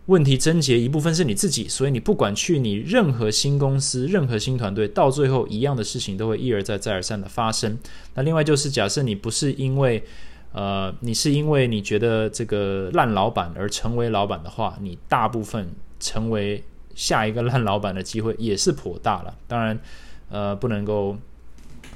[0.07, 7.77] 问题症结一部分是你自己，所以你不管去你任何新公司、任何新团队，到最后一样的事情都会一而再、再而三的发生。
[8.15, 10.01] 那另外就是，假设你不是因为，
[10.53, 15.67] 呃，你是因为你觉得这个烂老板而成为老板的话，你大部分
[15.99, 16.63] 成为
[16.95, 19.37] 下一个烂老板的机会也是颇大了。
[19.45, 19.77] 当然，
[20.29, 21.17] 呃，不能够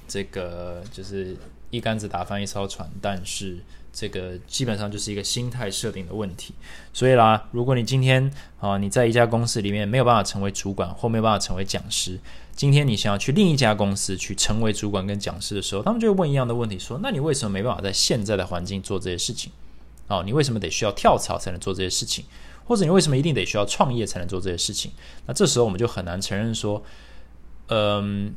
[0.08, 1.38] 这个就是
[1.70, 3.58] 一竿子打翻一艘船，但是。
[3.94, 6.54] 这个基本上就是一个心态设定的问题，
[6.94, 12.18] 所以啦，如果你今天啊你在一家公司里面没有办法成为主管，或没有办法成为讲师，
[12.56, 19.52] 今天你想要去另一家公司去成为主管跟讲师的时候，他们就会问一样的问题，说：那你为什么没办法在现在的环境做这些事情？
[20.08, 22.24] 哦，你为什么得需要跳槽才能做这些事情？
[22.64, 24.92] 或者你为什么一定得需要创业才能做这些事情？
[25.26, 26.82] 那这时候我们就很难承认说，
[27.68, 28.34] 嗯，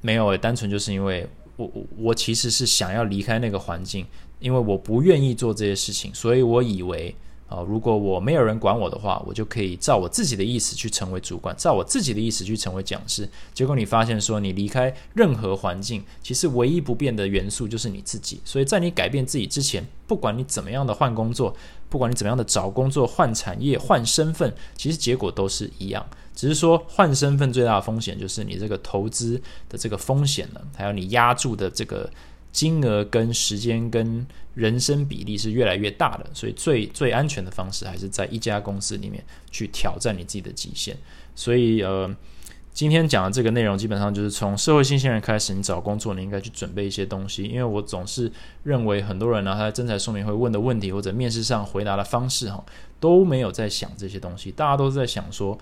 [0.00, 4.06] 没有，单纯就是因为我我我其实是想要离开那个环境。
[4.44, 7.14] 因为我不愿意做这些事情，所以我以为
[7.48, 13.26] 啊，如果我没有人管我的话，我就可以照我自己的意思去成为主管，照我自己的意思去成为讲师。
[13.54, 18.38] 结果你发现说，你离开任何环境，其实唯一不变的元素就是你自己。
[18.44, 21.56] 所以在你改变自己之前，不管你怎么样的换工作，
[21.88, 26.06] 不管你怎么样的找工作、换产业、换身份，其实结果都是一样。
[26.34, 29.40] 只是说换身份最大的风险就是你这个投资
[29.70, 32.10] 的这个风险呢，还有你压住的这个。
[32.54, 34.24] 金额跟时间跟
[34.54, 40.96] 人生比例是越来越大的，所以最最安全的方式还是在一家公司里面去挑战你自己的极限。
[41.34, 42.08] 所以呃，
[42.72, 47.42] 今天讲的这个内容基本上就是从社会新鲜人开始，你找工作你应该去准备一些东西。
[47.42, 48.30] 因为我总是
[48.62, 52.64] 认为很多人呢，他在真才说明会问的问题或者面试上回答的方式哈，
[53.00, 55.58] 都没有在想这些东西，大家都是在想说。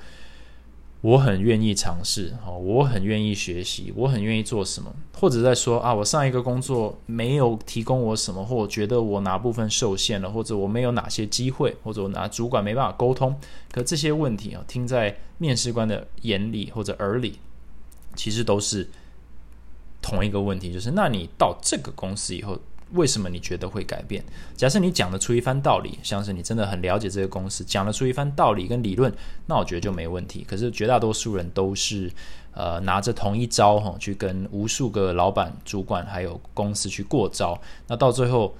[1.03, 13.37] 我很愿意尝试，哦，我很愿意学习，我很愿意做什么，或者在说啊，我上一个工作没有提供我什么，或我觉得我哪部分受限了，或者我没有哪些机会，或者我拿主管没办法沟通，
[13.73, 17.41] 可这些问题啊，听在面试官的眼里或者耳里，
[18.15, 18.89] 其实都是
[20.01, 22.57] 同一个问题，就是那你到这个公司以后。
[22.93, 24.23] 为什么你觉得会改变？
[24.57, 29.13] 假设你讲得出一番道理，像是你真的很了解这个公司，讲得出一番道理跟理论，
[29.47, 30.47] 那我觉得就没问题。
[30.49, 32.11] 可是绝大多数人都是，
[32.53, 38.55] 呃，拿着同一招哈，去跟无数个老板、主管还有公司去过招，那到最后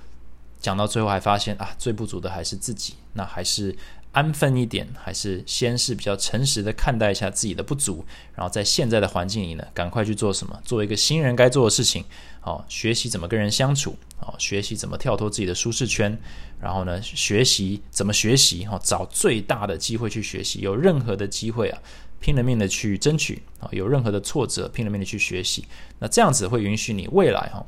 [0.61, 3.77] 讲到最后还发现啊，最不足的还是自己，那还是
[4.13, 8.05] 安分一点，还是先是比较诚实的看待一下自己的不足，
[8.35, 12.05] 然后在现在的环境里呢，赶快去做什么，做一个新人该做的事情，
[12.41, 16.17] 好，学习怎么跟人相处，好，学习怎么跳脱自己的舒适圈，
[16.61, 21.79] 然后呢，学习怎么学习，哈，找最大的机会去学习，有任何的机会啊，
[22.21, 25.65] 拼了命的去争取，啊，有任何的挫折，拼了命的去学习，
[25.99, 27.67] 那这样子会允许你未来，哈。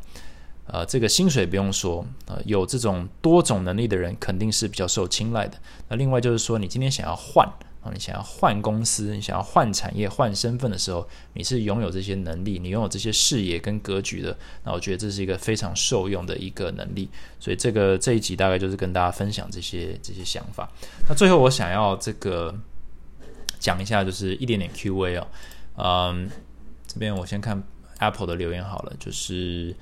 [0.67, 5.59] 呃，这个薪水不用说，呃，有这种多种能力的人肯定是比较受青睐的。
[5.89, 7.47] 那另外就是说，你今天想要换
[7.83, 14.35] 啊，你想要换公司，你想要换产业、换身份的时候，你是拥有这些能力，你拥有这些视野跟格局的。
[14.65, 17.11] 那我觉得这是一个非常受用的一个能力。
[17.39, 20.67] 所以这个这一集大概就是跟大家分享这些这些想法。
[21.07, 22.55] 那最后我想要这个
[23.59, 25.27] 讲一下，就是一点点 Q&A 哦，
[25.77, 26.31] 嗯，
[26.87, 27.63] 这边我先看
[27.99, 29.77] Apple 的留言好了，就是。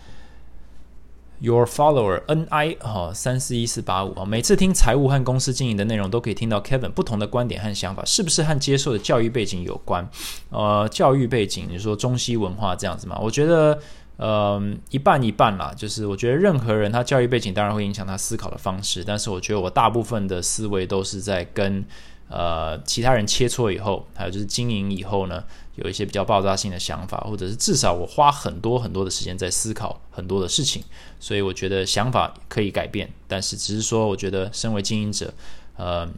[1.42, 10.08] Your follower N I 哈三四一四八五啊，每次听财务和公司经营的内容，都可以听到 Kevin 不同的观点和想法，是不是和接受的教育背景有关？
[10.50, 13.18] 呃，教育背景，你说中西文化这样子嘛？
[13.20, 13.76] 我觉得，
[14.18, 15.74] 呃，一半一半啦。
[15.76, 21.84] 就是我觉得任何人他教育背景当然会影响他思考的方式，但是我觉得我大部分的思维都是在跟
[22.28, 25.42] 呃其他人切磋以后，还有就是经营以后呢。
[25.76, 30.82] 有一些比较爆炸性的想法，或者是至少我花很多很多的时间在思考很多的事情，
[31.18, 35.32] 所以我觉得想法可以改变，但是只是说，我觉得身为经营者，
[35.76, 36.08] 呃，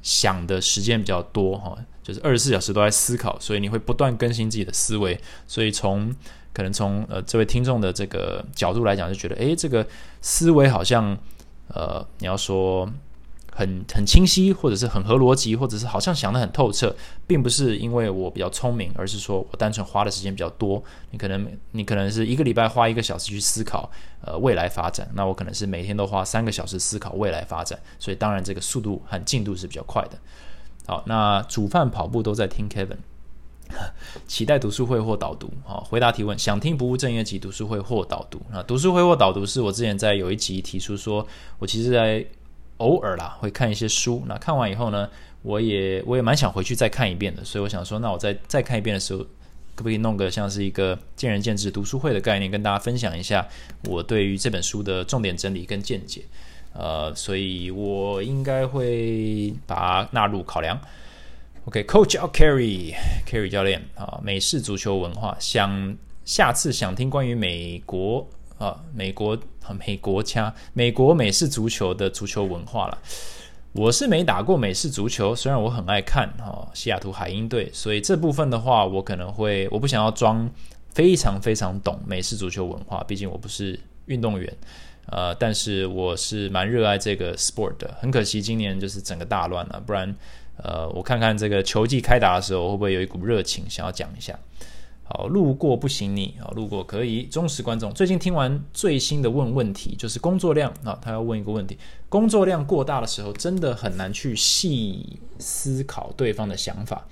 [0.00, 6.14] 想的时间比较多哈，就是二十四小时都在思考，所以你会不断更新自己的思维，所以从
[6.52, 9.86] 可能从呃这位听众的这个角度来讲，就觉得诶，这个
[10.20, 11.16] 思维好像
[11.68, 12.90] 呃你要说。
[13.54, 16.94] 很很清晰，或者是很合逻辑，或者是好像想得很透彻，
[17.26, 20.82] 并不是因为我比较聪明，而是说我单纯花的时间比较多。
[21.10, 23.90] 你可能你可能是一个礼拜花一个小时去思考
[24.24, 30.18] 呃未来发展，那我可能是每天都花三个小时思考未来发展，所以当然这个速度和进度是比较快的。
[30.86, 32.96] 好，那煮饭跑步都在听 Kevin，
[34.26, 35.52] 期待读书会或导读。
[35.62, 38.40] 好，回答提问，想听不务正业及读书会或导读。
[38.50, 41.26] 那读书会或导读是我之前在有一集提出说，
[41.58, 42.26] 我其实在。
[42.82, 44.24] 偶尔啦，会看一些书。
[44.26, 45.08] 那看完以后呢，
[45.42, 47.44] 我也我也蛮想回去再看一遍的。
[47.44, 49.20] 所以我想说，那我再再看一遍的时候，
[49.74, 53.46] 可不可以弄个像是一个见仁见智读书会的概念，跟大家分享一下
[53.84, 56.22] 我对于这本书的重点整理跟见解。
[56.74, 60.80] 呃，所以我应该会把它纳入考量。
[61.66, 68.26] OK，Coach Carry，Carry 教练啊，美式足球文化，想下次想听关于美国。
[68.62, 69.36] 啊，美国
[69.84, 72.98] 美国家美国美式足球的足球文化了。
[73.72, 80.48] 我是没打过美式足球，虽然我很爱看哈西雅图海鹰队，所以这部分的话，我可能会我不想要装
[80.90, 84.56] 非常非常懂美式足球文化，毕竟我不是运动员。
[85.06, 87.92] 呃，但是我是蛮热爱这个 sport 的。
[88.00, 90.14] 很可惜今年就是整个大乱了，不然
[90.58, 94.38] 呃，我看看这个球季开打的时候，会不会有一股热情想要讲一下。
[95.14, 97.24] 好，路过不行你啊，路过可以。
[97.24, 101.76] 忠实观众最近听完最新的问问题，就是工作量啊，他要问一个问题：
[102.08, 107.06] 工作量过大的时候，真的很难去细思考对方的想法，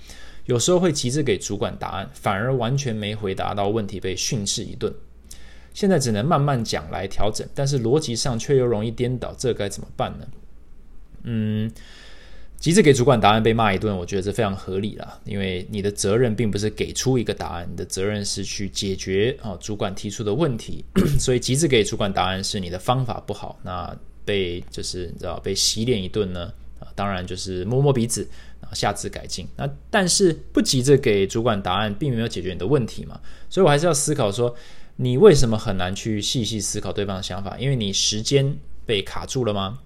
[0.45, 4.91] 有时候会急着给主管答案，反而完全没回答到问题，被训斥一顿。
[5.71, 10.27] 现在只能慢慢讲来调整，但是逻辑上却又容易颠倒，这该怎么办呢？
[11.21, 11.71] 嗯。
[12.61, 15.19] 急着给主管答案被骂一顿，我觉得这非常合理啦。
[15.25, 20.85] 因为你的责任并不是给出一个答案，你的责任是去解决啊主管提出的问题。
[21.19, 23.59] 所以急着给主管答案是你的方法不好。
[23.63, 29.47] 那被就是你知道被洗脸一顿呢啊，当然就是摸摸鼻子啊，下次改进。
[29.57, 33.19] 那但是不急着给主管答案，并没有解决你的问题嘛。
[33.49, 34.55] 所以我还是要思考说，
[34.97, 37.57] 你为什么很难去细细思考对方的想法？
[37.57, 38.55] 因为你时间
[38.85, 39.79] 被卡住了吗？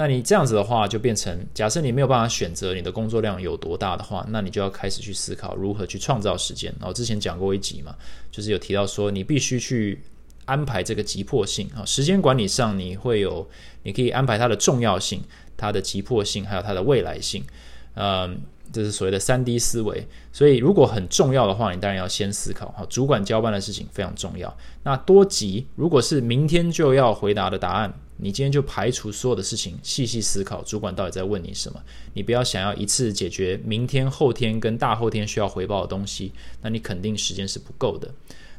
[0.00, 6.74] 那你这样子的话，就变成假设你没有办法选择你的工作量有多大的话，那你就要开始去思考如何去创造时间。
[6.78, 7.94] 然后之前讲过一集嘛，
[8.30, 10.00] 就是有提到说你必须去
[10.46, 13.46] 安排这个急迫性啊，时间管理上你会有，
[13.82, 15.22] 你可以安排它的重要性、
[15.54, 17.44] 它的急迫性，还有它的未来性。
[17.92, 18.40] 嗯，
[18.72, 20.08] 这是所谓的三 D 思维。
[20.32, 22.68] 所以如果很重要的话，你当然要先思考。
[22.68, 24.56] 哈，主管交办的事情非常重要。
[24.82, 27.92] 那多急，如果是明天就要回答的答案。
[28.22, 31.82] 你今天就排除所有的事情，细细思考主管到底在问你什么。
[32.14, 38.12] 你不要想要一次解决明天、后天跟大后天需要回报的东西，那你肯定时间是不够的。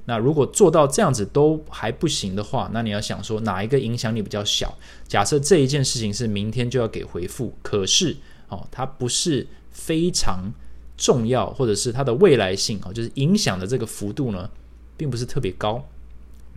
[0.05, 4.75] 那如果做到这样子都还不行的话，那你要想说哪一个影响力比较小？
[5.07, 10.51] 假设这一件事情是明天就要给回复，可是哦，它不是非常
[10.97, 14.49] 重要，或者是它的未来性哦，就是影响的这个幅度呢，
[14.97, 15.87] 并不是特别高。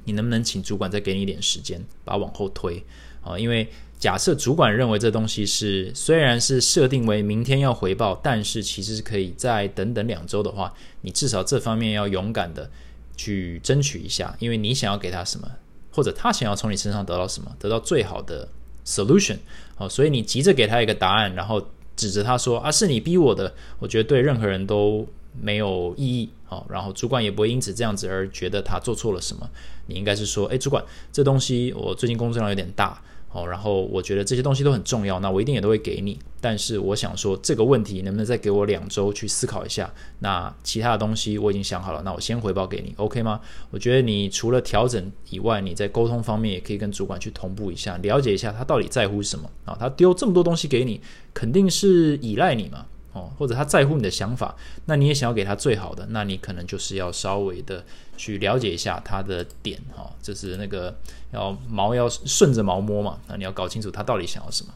[0.04, 2.82] 你能不能请主管再给你一点时间，把它往后推？
[3.22, 3.66] 啊，因为
[3.98, 12.70] 假设主管认为这东西是虽然是设定为明天要回报，但是其实是可以再等等两周的话，你至少这方面要勇敢的
[13.16, 15.50] 去争取一下，因为你想要给他什么，
[15.90, 18.46] 或者他想要从你身上得到什么，得到最好的
[18.84, 19.38] solution
[19.78, 25.08] 哦，所以你急着给他一个答案，然后指着他说啊是你逼我的，我觉得对任何人都
[25.40, 29.48] 没有意义哦，然后主管也不会因此这样子而觉得他做错了什么，
[29.86, 33.00] 你应该是说，哎，主管，这东西我最近工作量有点大。
[33.36, 36.16] 哦，然后我觉得这些东西都很重要，那我一定也都会给你。
[36.40, 39.92] 但是我想说，这个问题能不能再给我两周去思考一下？
[40.20, 43.40] 那其他的东西我已经想好了，那我先回报给你，OK 吗？
[43.72, 49.76] 我觉得你除了调整以外，你在沟通方面也可以跟主管去同步一下，了解一下他到底在乎什么啊？
[49.80, 51.00] 他丢这么多东西给你，
[51.32, 52.86] 肯定是依赖你嘛。
[53.14, 54.54] 哦，或者他在乎你的想法，
[54.84, 57.82] 那你也想要给他最好的，那你可能就是要稍微的
[58.16, 60.94] 去了解一下他的点哈，就是那个
[61.32, 64.74] 要毛要顺着毛摸嘛，那你要搞清楚他到底想要什么。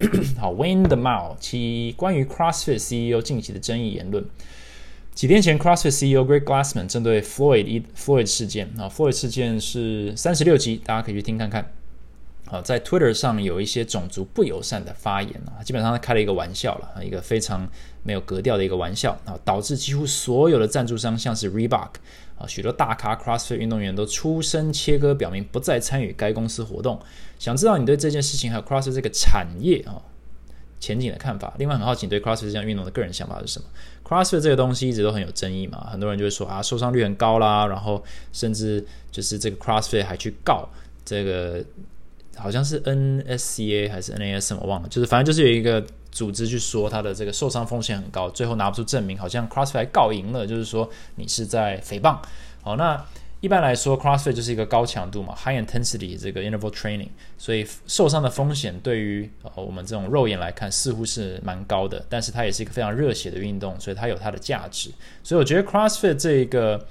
[0.38, 4.24] 好，Win the Mile 其关于 CrossFit CEO 近期的争议言论，
[5.12, 11.72] 几天前 CrossFit CEO Greg Glassman 针对 Floyd 一 Floyd 事件啊，Floyd 事件是三十六集，大家可以去听看看。
[12.50, 17.68] 啊，在 Twitter 上有一些种族不友善的发言啊，基本上他开了一个玩笑了，一个非常
[18.02, 21.90] 没有格调的一个玩笑啊，导致几乎所有的赞助商，像是 Reebok
[22.38, 26.98] 啊，许多大咖 CrossFit 运动员都出声切割，表明不再参与该公司活动。
[27.38, 30.00] 想知道你对这件事情还有 CrossFit 这个产业啊
[30.80, 31.52] 前景的看法？
[31.58, 33.66] 另外，很好奇你对 CrossFit 这项运动的个人想法是什么
[34.02, 40.66] ？CrossFit 这个东西一直都很有争议嘛，很多人就会说啊，受伤率很高啦，然后甚至就是这个 CrossFit 还去告
[41.04, 41.62] 这个。
[42.38, 52.18] 好像是 NSCA 还是 NAS 我忘了，就是反正就是有一个组织去说他的这个受伤风险很高，最后拿不出证明，好像 CrossFit 告赢了，就是说你是在诽谤。
[52.62, 53.04] 好，那
[53.40, 64.90] 一般来说 CrossFit 就是一个高强度嘛，high intensity 这个 interval training，所以受伤的风险对于呃我们这种肉眼来看似乎是蛮高的，但是它也是一个非常热血的运动，所以它有它的价值。
[65.22, 66.86] 所以我觉得 CrossFit 这一个。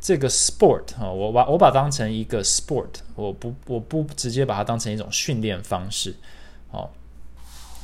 [0.00, 6.14] 这个 sport 啊，我把我把当成一个 sport，我不我不直接把它当成一种训练方式，
[6.70, 6.88] 哦，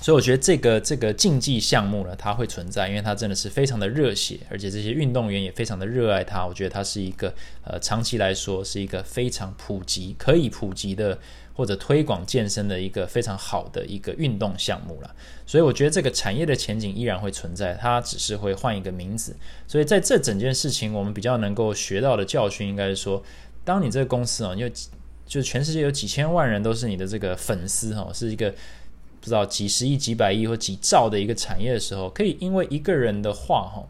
[0.00, 6.46] 所以我觉得这个这个竞技项目呢，它会存在，因为它真的是非常的热血，而且这些运动员也非常的热爱它。
[6.46, 11.18] 我觉得它是一个呃，长期来说是一个非常普及可以普及的。
[11.56, 19.34] 或者推广健身的一个非常好的一个运动项目了，所以我觉得这个产业的前景依然会存在，它只是会换一个名字。
[19.66, 23.22] 所以在这整件事情，我们比较能够学到的教训，应该是说，
[23.64, 24.70] 当你这个公司啊，因为
[25.24, 33.88] 就全世界有几千万人都是你的这个粉丝哈，是一个不知道几十亿、几百亿或几兆的一个产业的时候，可以因为一个人的话哈。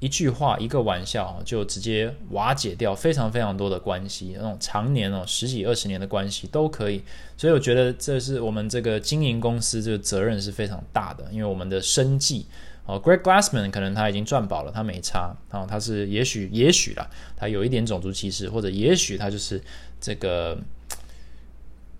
[0.00, 7.02] 一句话，一个玩笑，就直接瓦解掉非常非常多的关系，那种常年哦十几二十年的关系都可以。
[7.36, 12.46] 所以我觉得这是我们这个经营公司这个责任是非常大的，因为我们的生计
[12.86, 19.62] 哦，Greg Glassman 可能他已经赚饱了，他没差啊，他是也许也许啦，他有一点种族歧视，或者也许他就是
[20.00, 20.58] 这个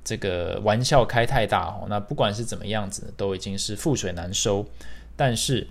[0.03, 1.87] 这个玩笑开太大哦。
[1.91, 4.65] 那不管是怎么样子，都已经是覆水难收，
[5.15, 5.67] 但是。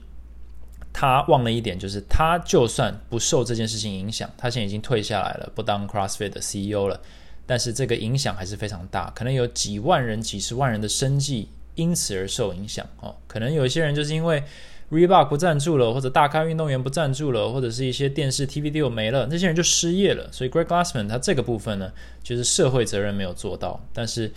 [1.00, 7.00] 他忘了一点，就是他就算不受这件事情影响，他现在已经退下来了，不当 CrossFit 的 CEO 了。
[7.46, 13.16] 但是这个影响还是非常大，可能有几万人、几十万人的生计因此而受影响哦。
[13.28, 14.44] 可能有一些人就是因为
[14.92, 20.30] Reebok 不赞助了，或者大咖运动员不赞助了，或者是一些电视 TV deal 没了，那些人就失业了。
[20.34, 21.90] 所以 Greg Glassman 他这个部分呢，
[22.22, 23.82] 就是社会责任没有做到。
[23.94, 24.30] 但是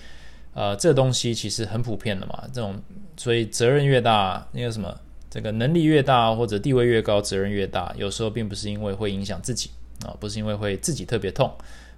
[0.54, 2.80] 呃，这东西其实很普遍的嘛，这种
[3.16, 4.96] 所以责任越大，那个什么。
[5.32, 7.90] 这个能力越大或者地位越高，责任越大。
[7.96, 9.70] 有时候并不是因为会影响自己
[10.04, 11.50] 啊，不是因为会自己特别痛，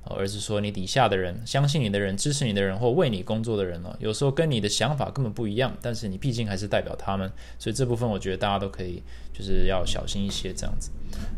[0.05, 7.29] 而是说你底下的人、相信你的人、支持你的人或为你工作的人呢，有时候跟你的想法根本不一样，但是你毕竟还是代表他们，
[7.59, 10.93] 所以这部分我觉得大家都可以就是要小心一些这样子。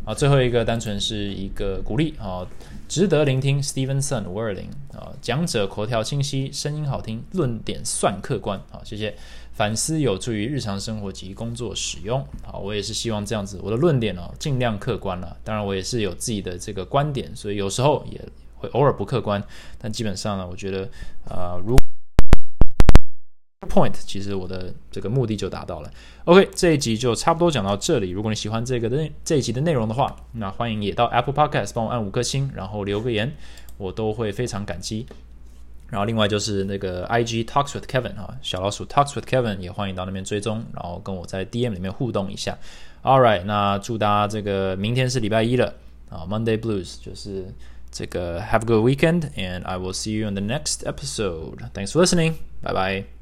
[0.05, 2.45] 啊，最后一个单纯是一个鼓励啊，
[2.87, 3.59] 值得聆听。
[3.59, 8.59] Stevenson 五二零啊，讲者口条清晰，声音好听，论点算客观。
[8.69, 9.15] 好，谢谢。
[9.57, 12.23] 反思有助于日常生活及工作使用。
[12.43, 15.35] 好，我也是希望这样子，我的论点哦尽量客观了。
[15.43, 18.21] 当然，我也是有自己的这个观点，所以有时候也
[18.57, 19.43] 会偶尔不客观。
[19.79, 20.87] 但基本上呢，我觉得
[21.27, 21.75] 呃，如
[23.67, 25.91] point，其实我的这个目的就达到了。
[26.25, 28.11] OK，这一集就差不多讲到这里。
[28.11, 33.35] 如果你喜欢这个的这一集的内容的话，那欢迎也到 Apple Podcast 帮我按五颗星，然后留个言，
[33.77, 35.07] 我都会非常感激。
[35.89, 42.57] 然后另外就是那个 I G Talks with Kevin 啊，小老鼠 Talks with Kevin 也欢迎到那边追踪，然后跟我在 D M 里面互动一下。
[43.03, 45.73] All right，那祝大家这个明天是礼拜一了
[46.09, 47.53] 啊，Monday Blues 就是
[47.89, 51.59] 这个 Have a good weekend, and I will see you in the next episode.
[51.73, 52.33] Thanks for listening.
[52.61, 53.16] Bye bye.